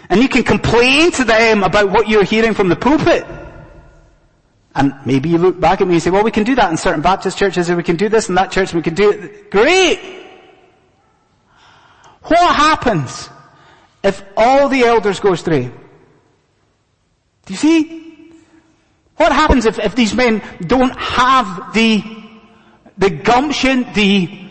And 0.09 0.21
you 0.21 0.29
can 0.29 0.43
complain 0.43 1.11
to 1.11 1.23
them 1.23 1.63
about 1.63 1.89
what 1.89 2.07
you're 2.07 2.23
hearing 2.23 2.53
from 2.53 2.69
the 2.69 2.75
pulpit. 2.75 3.25
And 4.73 4.93
maybe 5.05 5.29
you 5.29 5.37
look 5.37 5.59
back 5.59 5.81
at 5.81 5.87
me 5.87 5.95
and 5.95 6.03
say, 6.03 6.11
well, 6.11 6.23
we 6.23 6.31
can 6.31 6.43
do 6.43 6.55
that 6.55 6.71
in 6.71 6.77
certain 6.77 7.01
Baptist 7.01 7.37
churches, 7.37 7.67
and 7.67 7.77
we 7.77 7.83
can 7.83 7.95
do 7.95 8.09
this 8.09 8.29
in 8.29 8.35
that 8.35 8.51
church, 8.51 8.71
and 8.71 8.77
we 8.77 8.83
can 8.83 8.93
do 8.93 9.11
it. 9.11 9.51
Great! 9.51 9.99
What 12.23 12.55
happens 12.55 13.29
if 14.03 14.23
all 14.35 14.69
the 14.69 14.83
elders 14.83 15.19
go 15.19 15.33
astray? 15.33 15.71
Do 17.45 17.53
you 17.53 17.57
see? 17.57 18.33
What 19.15 19.31
happens 19.31 19.65
if, 19.65 19.79
if 19.79 19.95
these 19.95 20.13
men 20.13 20.43
don't 20.61 20.95
have 20.95 21.73
the, 21.73 22.03
the 22.97 23.09
gumption, 23.09 23.91
the 23.93 24.46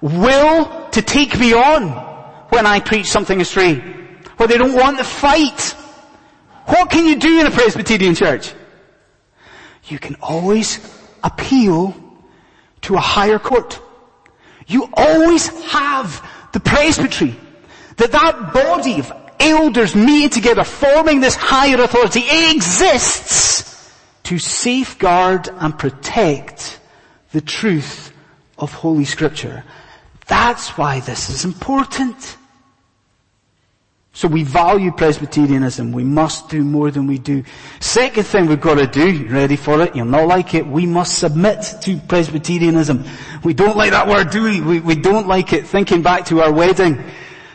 will 0.00 0.88
to 0.90 1.02
take 1.02 1.38
me 1.38 1.52
on 1.54 1.88
when 2.50 2.66
I 2.66 2.80
preach 2.80 3.06
something 3.06 3.40
astray? 3.40 3.82
Or 4.38 4.46
they 4.46 4.58
don't 4.58 4.74
want 4.74 4.98
to 4.98 5.04
fight? 5.04 5.74
What 6.66 6.90
can 6.90 7.06
you 7.06 7.16
do 7.16 7.40
in 7.40 7.46
a 7.46 7.50
Presbyterian 7.50 8.14
church? 8.14 8.52
You 9.84 9.98
can 9.98 10.16
always 10.20 10.78
appeal 11.24 11.96
to 12.82 12.94
a 12.94 13.00
higher 13.00 13.38
court. 13.38 13.80
You 14.66 14.88
always 14.92 15.48
have 15.70 16.24
the 16.52 16.60
presbytery. 16.60 17.36
That 17.96 18.12
that 18.12 18.52
body 18.52 19.00
of 19.00 19.12
elders 19.40 19.94
meeting 19.94 20.30
together, 20.30 20.64
forming 20.64 21.20
this 21.20 21.34
higher 21.34 21.80
authority, 21.82 22.24
exists 22.50 23.92
to 24.24 24.38
safeguard 24.38 25.48
and 25.48 25.76
protect 25.76 26.78
the 27.32 27.40
truth 27.40 28.12
of 28.58 28.72
Holy 28.72 29.04
Scripture. 29.04 29.64
That's 30.28 30.76
why 30.76 31.00
this 31.00 31.30
is 31.30 31.44
important. 31.44 32.36
So 34.12 34.26
we 34.26 34.42
value 34.42 34.90
Presbyterianism. 34.90 35.92
We 35.92 36.02
must 36.02 36.48
do 36.48 36.64
more 36.64 36.90
than 36.90 37.06
we 37.06 37.18
do. 37.18 37.44
Second 37.78 38.24
thing 38.24 38.46
we've 38.46 38.60
got 38.60 38.74
to 38.74 38.86
do, 38.86 39.28
ready 39.28 39.54
for 39.54 39.80
it? 39.82 39.94
You'll 39.94 40.06
not 40.06 40.26
like 40.26 40.54
it. 40.54 40.66
We 40.66 40.86
must 40.86 41.18
submit 41.18 41.62
to 41.82 41.98
Presbyterianism. 42.08 43.04
We 43.44 43.54
don't 43.54 43.76
like 43.76 43.92
that 43.92 44.08
word, 44.08 44.30
do 44.30 44.42
we? 44.42 44.60
We, 44.60 44.80
we 44.80 44.96
don't 44.96 45.28
like 45.28 45.52
it. 45.52 45.66
Thinking 45.66 46.02
back 46.02 46.26
to 46.26 46.42
our 46.42 46.52
wedding, 46.52 47.02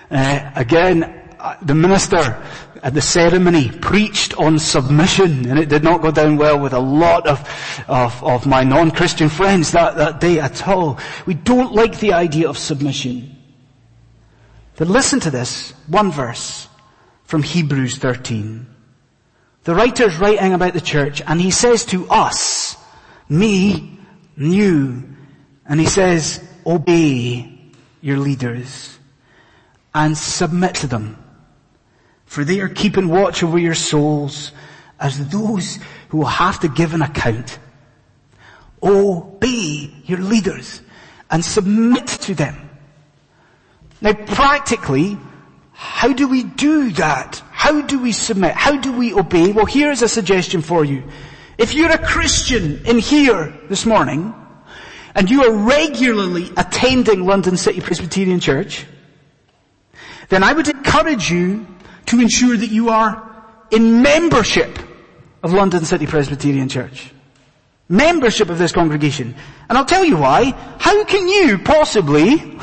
uh, 0.10 0.52
again, 0.56 1.04
uh, 1.38 1.58
the 1.62 1.76
minister 1.76 2.42
at 2.84 2.94
the 2.94 3.02
ceremony 3.02 3.72
preached 3.72 4.34
on 4.38 4.60
submission 4.60 5.50
and 5.50 5.58
it 5.58 5.70
did 5.70 5.86
not 5.86 6.02
go 6.02 6.12
down 6.12 6.36
well 6.36 6.60
with 6.60 6.74
a 6.74 6.80
lot 6.80 7.26
of, 7.26 7.40
of, 7.88 8.22
of 8.22 8.46
my 8.46 8.66
non-Christian 8.66 9.30
friends 9.30 9.72
that, 9.72 9.96
that 9.96 10.20
day 10.20 10.38
at 10.42 10.68
all. 10.68 11.00
We 11.26 11.34
don't 11.34 11.74
like 11.74 12.00
the 12.00 12.12
idea 12.12 12.50
of 12.50 12.58
submission. 12.58 13.38
But 14.76 14.90
listen 14.90 15.22
to 15.22 15.32
this, 15.32 15.72
one 15.88 16.12
verse 16.12 16.68
from 17.24 17.42
Hebrews 17.42 17.98
13. 18.00 18.68
The 19.64 19.76
writer's 19.76 20.18
writing 20.18 20.54
about 20.54 20.74
the 20.74 20.82
church 20.82 21.22
and 21.26 21.40
he 21.40 21.52
says 21.52 21.86
to 21.86 22.06
us, 22.10 22.76
me, 23.30 23.98
you, 24.36 25.04
and 25.66 25.80
he 25.80 25.86
says, 25.86 26.44
obey 26.66 27.72
your 28.02 28.18
leaders 28.18 29.00
and 29.96 30.18
submit 30.18 30.76
to 30.76 30.88
them. 30.88 31.23
For 32.34 32.44
they 32.44 32.62
are 32.62 32.70
keeping 32.70 33.10
watch 33.10 33.44
over 33.44 33.60
your 33.60 33.76
souls 33.76 34.52
as 35.00 35.30
those 35.30 35.78
who 36.10 36.18
will 36.18 36.26
have 36.26 36.62
to 36.62 36.68
give 36.68 36.96
an 36.96 37.04
account. 37.04 37.60
Obey 38.82 39.94
your 40.06 40.18
leaders 40.18 40.82
and 41.30 41.46
submit 41.46 42.08
to 42.26 42.34
them 42.34 42.64
now 44.04 44.12
practically, 44.12 45.18
how 45.72 46.12
do 46.12 46.28
we 46.28 46.44
do 46.44 46.92
that? 46.94 47.42
How 47.52 47.82
do 47.82 48.00
we 48.00 48.12
submit? 48.12 48.52
How 48.52 48.76
do 48.76 48.92
we 48.92 49.14
obey? 49.14 49.54
Well 49.54 49.66
here's 49.66 50.02
a 50.02 50.10
suggestion 50.10 50.62
for 50.62 50.84
you. 50.84 51.04
If 51.58 51.74
you're 51.74 51.90
a 51.90 51.98
Christian 51.98 52.86
in 52.86 53.00
here 53.00 53.54
this 53.70 53.86
morning, 53.86 54.36
and 55.16 55.30
you 55.30 55.44
are 55.44 55.54
regularly 55.54 56.52
attending 56.58 57.26
London 57.26 57.56
City 57.56 57.80
Presbyterian 57.80 58.42
Church, 58.42 58.86
then 60.28 60.44
I 60.44 60.52
would 60.52 60.68
encourage 60.68 61.32
you 61.32 61.66
to 62.08 62.20
ensure 62.20 62.58
that 62.58 62.70
you 62.70 62.90
are 62.90 63.32
in 63.72 64.02
membership 64.02 64.78
of 65.42 65.54
London 65.54 65.86
City 65.86 66.06
Presbyterian 66.06 66.70
Church. 66.70 67.12
Membership 67.90 68.50
of 68.50 68.58
this 68.58 68.72
congregation. 68.72 69.36
And 69.70 69.78
I'll 69.78 69.86
tell 69.86 70.06
you 70.06 70.18
why. 70.18 70.52
How 70.80 71.04
can 71.04 71.28
you 71.28 71.58
possibly 71.60 72.58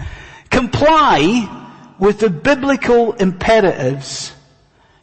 comply 0.50 1.64
with 1.98 2.20
the 2.20 2.30
biblical 2.30 3.14
imperatives 3.14 4.32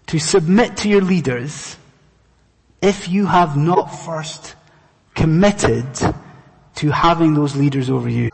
to 0.08 0.20
submit 0.20 0.78
to 0.78 0.90
your 0.90 1.02
leaders 1.02 1.78
if 2.82 3.10
you 3.10 3.26
have 3.26 3.58
not 3.58 3.86
first 3.86 4.56
committed 5.16 5.88
to 6.76 6.92
having 6.92 7.34
those 7.34 7.56
leaders 7.56 7.90
over 7.90 8.10
you 8.10 8.30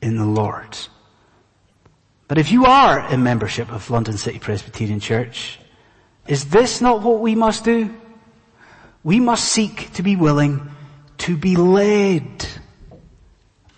in 0.00 0.16
the 0.16 0.24
Lord. 0.24 0.76
But 2.28 2.38
if 2.38 2.50
you 2.50 2.66
are 2.66 3.08
in 3.12 3.22
membership 3.22 3.70
of 3.72 3.88
London 3.90 4.16
City 4.16 4.38
Presbyterian 4.38 5.00
Church, 5.00 5.58
is 6.26 6.46
this 6.46 6.80
not 6.80 7.02
what 7.02 7.20
we 7.20 7.34
must 7.34 7.64
do? 7.64 7.94
We 9.04 9.20
must 9.20 9.44
seek 9.44 9.92
to 9.94 10.02
be 10.02 10.16
willing 10.16 10.70
to 11.18 11.36
be 11.36 11.56
led 11.56 12.46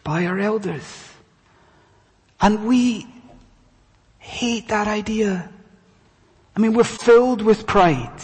by 0.03 0.25
our 0.27 0.39
elders. 0.39 1.13
And 2.41 2.67
we 2.67 3.07
hate 4.19 4.69
that 4.69 4.89
idea. 4.89 5.51
I 6.57 6.61
mean, 6.61 6.73
we're 6.73 6.85
filled 6.85 7.43
with 7.43 7.67
pride. 7.67 8.21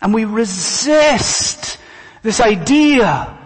And 0.00 0.12
we 0.12 0.24
resist 0.24 1.78
this 2.22 2.40
idea 2.40 3.38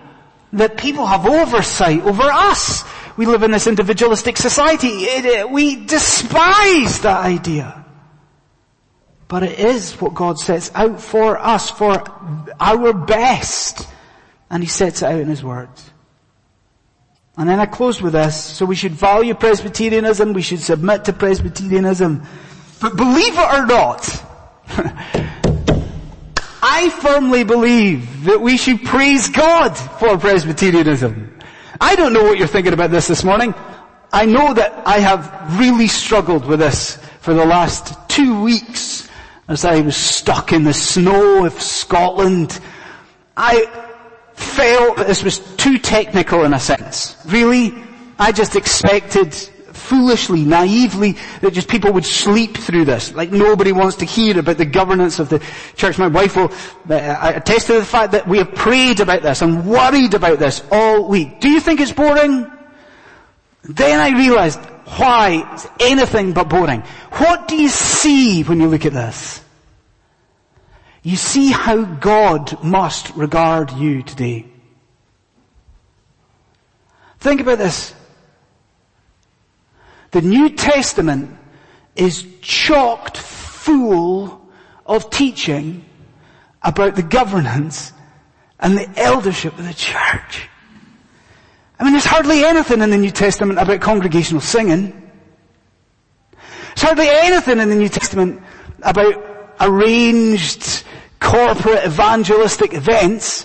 that 0.54 0.78
people 0.78 1.04
have 1.04 1.26
oversight 1.26 2.02
over 2.02 2.22
us. 2.22 2.82
We 3.16 3.26
live 3.26 3.42
in 3.42 3.50
this 3.50 3.66
individualistic 3.66 4.36
society. 4.36 4.88
It, 4.88 5.24
it, 5.24 5.50
we 5.50 5.86
despise 5.86 7.00
that 7.00 7.24
idea. 7.24 7.84
But 9.28 9.42
it 9.42 9.58
is 9.58 9.94
what 10.00 10.14
God 10.14 10.38
sets 10.38 10.70
out 10.74 11.00
for 11.00 11.38
us, 11.38 11.70
for 11.70 12.04
our 12.60 12.92
best. 12.92 13.88
And 14.50 14.62
He 14.62 14.68
sets 14.68 15.02
it 15.02 15.06
out 15.06 15.20
in 15.20 15.28
His 15.28 15.42
words. 15.42 15.90
And 17.36 17.48
then 17.48 17.58
I 17.58 17.66
close 17.66 18.00
with 18.00 18.12
this. 18.12 18.36
So 18.36 18.64
we 18.64 18.76
should 18.76 18.92
value 18.92 19.34
Presbyterianism, 19.34 20.32
we 20.32 20.42
should 20.42 20.60
submit 20.60 21.04
to 21.06 21.12
Presbyterianism. 21.12 22.22
But 22.80 22.96
believe 22.96 23.34
it 23.36 23.54
or 23.54 23.66
not, 23.66 24.24
I 26.62 26.90
firmly 27.00 27.44
believe 27.44 28.24
that 28.24 28.40
we 28.40 28.56
should 28.56 28.84
praise 28.84 29.28
God 29.28 29.76
for 29.76 30.18
Presbyterianism. 30.18 31.35
I 31.80 31.96
don't 31.96 32.12
know 32.12 32.22
what 32.24 32.38
you're 32.38 32.46
thinking 32.48 32.72
about 32.72 32.90
this 32.90 33.08
this 33.08 33.24
morning. 33.24 33.54
I 34.12 34.24
know 34.24 34.54
that 34.54 34.86
I 34.86 34.98
have 34.98 35.58
really 35.58 35.88
struggled 35.88 36.46
with 36.46 36.60
this 36.60 36.96
for 37.20 37.34
the 37.34 37.44
last 37.44 38.08
two 38.08 38.42
weeks 38.42 39.08
as 39.48 39.64
I 39.64 39.80
was 39.80 39.96
stuck 39.96 40.52
in 40.52 40.64
the 40.64 40.72
snow 40.72 41.44
of 41.44 41.52
Scotland. 41.60 42.58
I, 43.36 43.86
felt 44.36 44.98
that 44.98 45.06
this 45.06 45.24
was 45.24 45.38
too 45.56 45.78
technical 45.78 46.44
in 46.44 46.52
a 46.52 46.60
sense. 46.60 47.16
Really? 47.26 47.74
I 48.18 48.32
just 48.32 48.54
expected 48.54 49.34
foolishly, 49.88 50.44
naively, 50.44 51.16
that 51.40 51.52
just 51.52 51.68
people 51.68 51.92
would 51.92 52.04
sleep 52.04 52.56
through 52.56 52.84
this. 52.84 53.14
Like 53.14 53.30
nobody 53.30 53.72
wants 53.72 53.96
to 53.96 54.04
hear 54.04 54.38
about 54.38 54.58
the 54.58 54.64
governance 54.64 55.18
of 55.18 55.28
the 55.28 55.42
church. 55.76 55.98
My 55.98 56.08
wife 56.08 56.36
will 56.36 56.52
uh, 56.90 57.32
attest 57.36 57.68
to 57.68 57.74
the 57.74 57.84
fact 57.84 58.12
that 58.12 58.26
we 58.26 58.38
have 58.38 58.54
prayed 58.54 59.00
about 59.00 59.22
this 59.22 59.42
and 59.42 59.66
worried 59.66 60.14
about 60.14 60.38
this 60.38 60.62
all 60.70 61.08
week. 61.08 61.40
Do 61.40 61.48
you 61.48 61.60
think 61.60 61.80
it's 61.80 61.92
boring? 61.92 62.50
Then 63.62 64.00
I 64.00 64.16
realized 64.16 64.60
why 64.98 65.48
it's 65.52 65.66
anything 65.80 66.32
but 66.32 66.48
boring. 66.48 66.82
What 67.12 67.48
do 67.48 67.56
you 67.56 67.68
see 67.68 68.42
when 68.42 68.60
you 68.60 68.68
look 68.68 68.86
at 68.86 68.92
this? 68.92 69.40
You 71.02 71.16
see 71.16 71.50
how 71.50 71.84
God 71.84 72.62
must 72.64 73.14
regard 73.16 73.72
you 73.72 74.02
today. 74.02 74.46
Think 77.18 77.40
about 77.40 77.58
this. 77.58 77.94
The 80.16 80.22
New 80.22 80.48
Testament 80.48 81.36
is 81.94 82.24
chocked 82.40 83.18
full 83.18 84.48
of 84.86 85.10
teaching 85.10 85.84
about 86.62 86.94
the 86.94 87.02
governance 87.02 87.92
and 88.58 88.78
the 88.78 88.88
eldership 88.98 89.58
of 89.58 89.66
the 89.66 89.74
church. 89.74 90.48
I 91.78 91.84
mean, 91.84 91.92
there's 91.92 92.06
hardly 92.06 92.46
anything 92.46 92.80
in 92.80 92.88
the 92.88 92.96
New 92.96 93.10
Testament 93.10 93.58
about 93.58 93.82
congregational 93.82 94.40
singing. 94.40 95.10
There's 96.30 96.80
hardly 96.80 97.10
anything 97.10 97.60
in 97.60 97.68
the 97.68 97.76
New 97.76 97.90
Testament 97.90 98.40
about 98.82 99.54
arranged 99.60 100.82
corporate 101.20 101.84
evangelistic 101.84 102.72
events. 102.72 103.44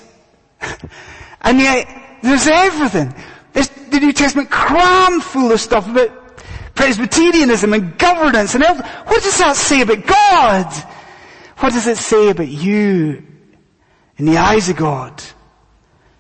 and 1.42 1.60
yet, 1.60 2.18
there's 2.24 2.48
everything. 2.48 3.14
There's 3.52 3.68
the 3.68 4.00
New 4.00 4.14
Testament 4.14 4.50
crammed 4.50 5.22
full 5.22 5.52
of 5.52 5.60
stuff 5.60 5.90
about 5.90 6.21
Presbyterianism 6.76 7.74
and 7.74 7.98
governance 7.98 8.56
and 8.56 8.64
elder, 8.64 8.84
what 8.84 9.24
does 9.24 9.38
that 9.40 9.56
say 9.56 9.82
about 9.82 10.06
God? 10.06 10.74
What 11.58 11.74
does 11.74 11.88
it 11.88 11.98
say 11.98 12.30
about 12.30 12.48
you 12.48 13.24
in 14.18 14.26
the 14.26 14.38
eyes 14.38 14.70
of 14.70 14.78
God? 14.78 15.22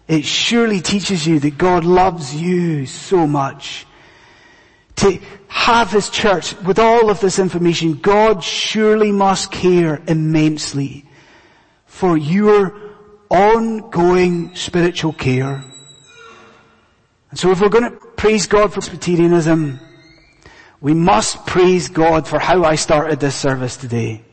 It 0.07 0.25
surely 0.25 0.81
teaches 0.81 1.25
you 1.25 1.39
that 1.39 1.57
God 1.57 1.85
loves 1.85 2.35
you 2.35 2.85
so 2.85 3.25
much. 3.25 3.87
To 4.97 5.19
have 5.47 5.89
His 5.89 6.09
church 6.09 6.55
with 6.61 6.77
all 6.77 7.09
of 7.09 7.21
this 7.21 7.39
information, 7.39 7.93
God 7.93 8.43
surely 8.43 9.11
must 9.11 9.51
care 9.51 10.01
immensely 10.07 11.05
for 11.85 12.17
your 12.17 12.77
ongoing 13.29 14.53
spiritual 14.55 15.13
care. 15.13 15.63
And 17.29 17.39
so 17.39 17.51
if 17.51 17.61
we're 17.61 17.69
going 17.69 17.89
to 17.89 17.97
praise 18.17 18.47
God 18.47 18.67
for 18.67 18.81
Presbyterianism, 18.81 19.79
we 20.81 20.95
must 20.95 21.45
praise 21.45 21.87
God 21.87 22.27
for 22.27 22.39
how 22.39 22.63
I 22.63 22.75
started 22.75 23.19
this 23.19 23.35
service 23.35 23.77
today. 23.77 24.23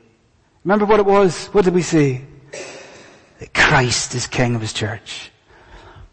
Remember 0.65 0.87
what 0.87 0.99
it 0.99 1.07
was? 1.07 1.47
What 1.49 1.65
did 1.65 1.75
we 1.75 1.83
say? 1.83 2.23
That 3.39 3.55
Christ 3.55 4.15
is 4.15 4.27
King 4.27 4.55
of 4.55 4.63
His 4.63 4.73
church. 4.73 5.31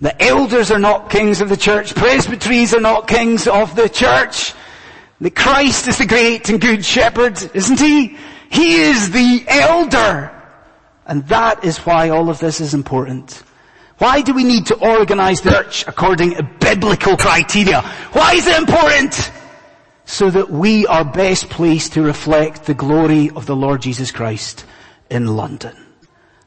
The 0.01 0.21
elders 0.21 0.71
are 0.71 0.79
not 0.79 1.09
kings 1.09 1.39
of 1.39 1.47
the 1.47 1.57
church. 1.57 1.95
Presbyteries 1.95 2.73
are 2.73 2.81
not 2.81 3.07
kings 3.07 3.47
of 3.47 3.75
the 3.77 3.87
church. 3.87 4.53
The 5.21 5.31
Christ 5.31 5.87
is 5.87 5.97
the 5.97 6.05
great 6.05 6.49
and 6.49 6.59
good 6.59 6.83
shepherd, 6.83 7.41
isn't 7.53 7.79
he? 7.79 8.17
He 8.51 8.81
is 8.81 9.11
the 9.11 9.45
elder. 9.47 10.31
And 11.05 11.25
that 11.29 11.63
is 11.63 11.77
why 11.79 12.09
all 12.09 12.29
of 12.29 12.39
this 12.39 12.59
is 12.59 12.73
important. 12.73 13.41
Why 13.99 14.21
do 14.21 14.33
we 14.33 14.43
need 14.43 14.65
to 14.67 14.75
organize 14.75 15.39
the 15.41 15.51
church 15.51 15.87
according 15.87 16.35
to 16.35 16.43
biblical 16.43 17.15
criteria? 17.15 17.81
Why 18.11 18.33
is 18.33 18.45
it 18.45 18.57
important? 18.57 19.31
So 20.05 20.29
that 20.29 20.49
we 20.49 20.85
are 20.87 21.03
best 21.03 21.49
placed 21.49 21.93
to 21.93 22.01
reflect 22.01 22.65
the 22.65 22.73
glory 22.73 23.31
of 23.31 23.45
the 23.45 23.55
Lord 23.55 23.81
Jesus 23.81 24.11
Christ 24.11 24.65
in 25.09 25.35
London. 25.35 25.75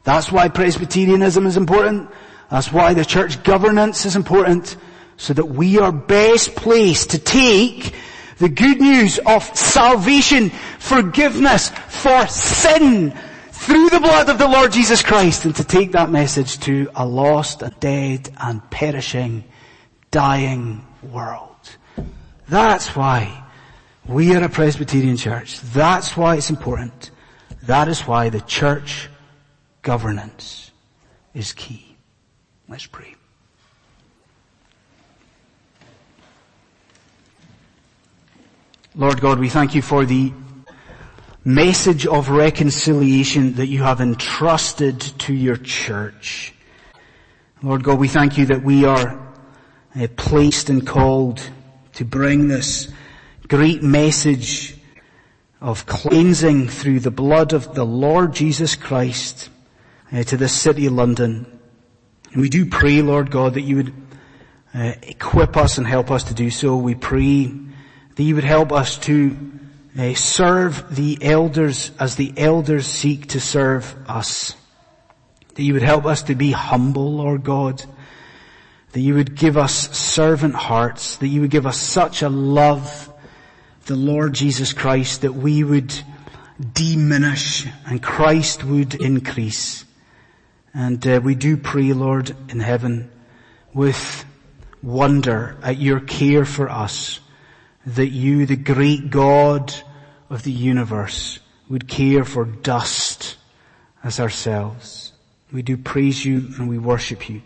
That's 0.05 0.31
why 0.31 0.49
Presbyterianism 0.49 1.47
is 1.47 1.57
important. 1.57 2.11
That's 2.51 2.73
why 2.73 2.95
the 2.95 3.05
church 3.05 3.43
governance 3.43 4.07
is 4.07 4.17
important, 4.17 4.77
so 5.17 5.35
that 5.35 5.45
we 5.45 5.79
are 5.79 5.93
best 5.93 6.55
placed 6.55 7.11
to 7.11 7.19
take 7.19 7.95
the 8.39 8.49
good 8.49 8.81
news 8.81 9.19
of 9.19 9.45
salvation, 9.57 10.51
forgiveness 10.79 11.69
for 11.89 12.27
sin 12.29 13.13
through 13.51 13.91
the 13.91 14.01
blood 14.01 14.29
of 14.29 14.39
the 14.39 14.49
Lord 14.49 14.73
Jesus 14.73 15.03
Christ 15.03 15.45
and 15.45 15.55
to 15.57 15.65
take 15.65 15.93
that 15.93 16.11
message 16.11 16.59
to 16.61 16.89
a 16.95 17.05
lost 17.05 17.61
and 17.63 17.79
dead 17.81 18.31
and 18.41 18.63
perishing, 18.71 19.45
dying 20.11 20.87
world. 21.03 21.77
That's 22.49 22.95
why 22.97 23.45
we 24.09 24.35
are 24.35 24.43
a 24.43 24.49
Presbyterian 24.49 25.19
church. 25.19 25.61
That's 25.61 26.17
why 26.17 26.37
it's 26.37 26.49
important. 26.51 27.11
That 27.65 27.89
is 27.89 28.01
why 28.01 28.31
the 28.31 28.41
church 28.41 29.11
governance 29.83 30.71
is 31.35 31.53
key. 31.53 31.97
Let's 32.69 32.87
pray. 32.87 33.15
Lord 38.95 39.21
God, 39.21 39.39
we 39.39 39.49
thank 39.49 39.75
you 39.75 39.83
for 39.83 40.05
the 40.07 40.33
message 41.45 42.07
of 42.07 42.31
reconciliation 42.31 43.55
that 43.55 43.67
you 43.67 43.83
have 43.83 44.01
entrusted 44.01 45.01
to 45.01 45.35
your 45.35 45.57
church. 45.57 46.53
Lord 47.63 47.85
God, 47.85 47.99
we 47.99 48.09
thank 48.09 48.39
you 48.39 48.47
that 48.47 48.63
we 48.63 48.85
are 48.85 49.21
uh, 49.95 50.09
placed 50.17 50.71
and 50.71 50.87
called 50.87 51.43
to 51.95 52.05
bring 52.05 52.49
this 52.49 52.91
great 53.49 53.83
message 53.83 54.77
of 55.61 55.87
cleansing 55.87 56.69
through 56.69 57.01
the 57.01 57.11
blood 57.11 57.55
of 57.55 57.75
the 57.75 57.85
Lord 57.85 58.35
Jesus 58.35 58.77
Christ 58.77 59.49
uh, 60.13 60.23
to 60.25 60.37
the 60.37 60.49
city 60.49 60.85
of 60.85 60.93
London. 60.93 61.59
And 62.33 62.43
we 62.43 62.51
do 62.51 62.67
pray, 62.67 63.01
Lord 63.01 63.31
God, 63.31 63.55
that 63.55 63.63
you 63.63 63.77
would 63.77 63.95
uh, 64.75 64.93
equip 65.03 65.57
us 65.57 65.79
and 65.79 65.87
help 65.87 66.11
us 66.11 66.25
to 66.25 66.35
do 66.35 66.51
so. 66.51 66.77
We 66.77 66.95
pray 66.95 67.47
that 67.47 68.23
you 68.23 68.35
would 68.35 68.45
help 68.45 68.71
us 68.71 68.99
to 68.99 69.35
uh, 69.99 70.13
serve 70.13 70.95
the 70.95 71.19
elders 71.23 71.91
as 71.99 72.17
the 72.17 72.35
elders 72.37 72.87
seek 72.87 73.29
to 73.29 73.41
serve 73.41 73.97
us. 74.07 74.55
That 75.55 75.63
you 75.63 75.73
would 75.73 75.83
help 75.83 76.05
us 76.05 76.23
to 76.25 76.35
be 76.35 76.53
humble, 76.53 77.15
Lord 77.15 77.45
God. 77.45 77.83
That 78.93 79.01
you 79.01 79.15
would 79.15 79.35
give 79.35 79.57
us 79.57 79.97
servant 79.97 80.55
hearts. 80.55 81.17
That 81.17 81.29
you 81.29 81.41
would 81.41 81.51
give 81.51 81.67
us 81.67 81.79
such 81.79 82.21
a 82.21 82.29
love 82.29 83.08
the 83.89 83.97
Lord 83.97 84.35
Jesus 84.35 84.75
Christ 84.75 85.23
that 85.23 85.33
we 85.33 85.65
would 85.65 85.95
diminish 86.75 87.67
and 87.87 88.03
Christ 88.03 88.63
would 88.63 88.95
increase. 88.95 89.85
And 90.75 91.05
uh, 91.07 91.21
we 91.25 91.35
do 91.35 91.57
pray, 91.57 91.95
Lord, 91.95 92.37
in 92.51 92.61
heaven, 92.61 93.11
with 93.73 94.27
wonder 94.83 95.57
at 95.63 95.79
your 95.79 96.01
care 96.01 96.45
for 96.45 96.69
us, 96.69 97.21
that 97.87 98.09
you, 98.09 98.45
the 98.45 98.57
great 98.57 99.11
God 99.11 99.73
of 100.29 100.43
the 100.43 100.53
universe, 100.53 101.39
would 101.71 101.89
care 101.89 102.27
for 102.27 102.45
dust 102.45 103.37
as 104.05 104.21
ourselves. 104.21 105.13
We 105.51 105.63
do 105.63 105.79
praise 105.79 106.27
you 106.27 106.49
and 106.59 106.69
we 106.69 106.77
worship 106.77 107.31
you. 107.31 107.41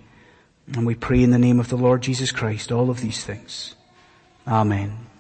And 0.75 0.85
we 0.85 0.97
pray 0.97 1.23
in 1.23 1.31
the 1.31 1.39
name 1.39 1.61
of 1.61 1.69
the 1.69 1.77
Lord 1.77 2.03
Jesus 2.03 2.33
Christ 2.33 2.73
all 2.73 2.91
of 2.91 3.01
these 3.01 3.25
things. 3.25 3.77
Amen. 4.45 5.12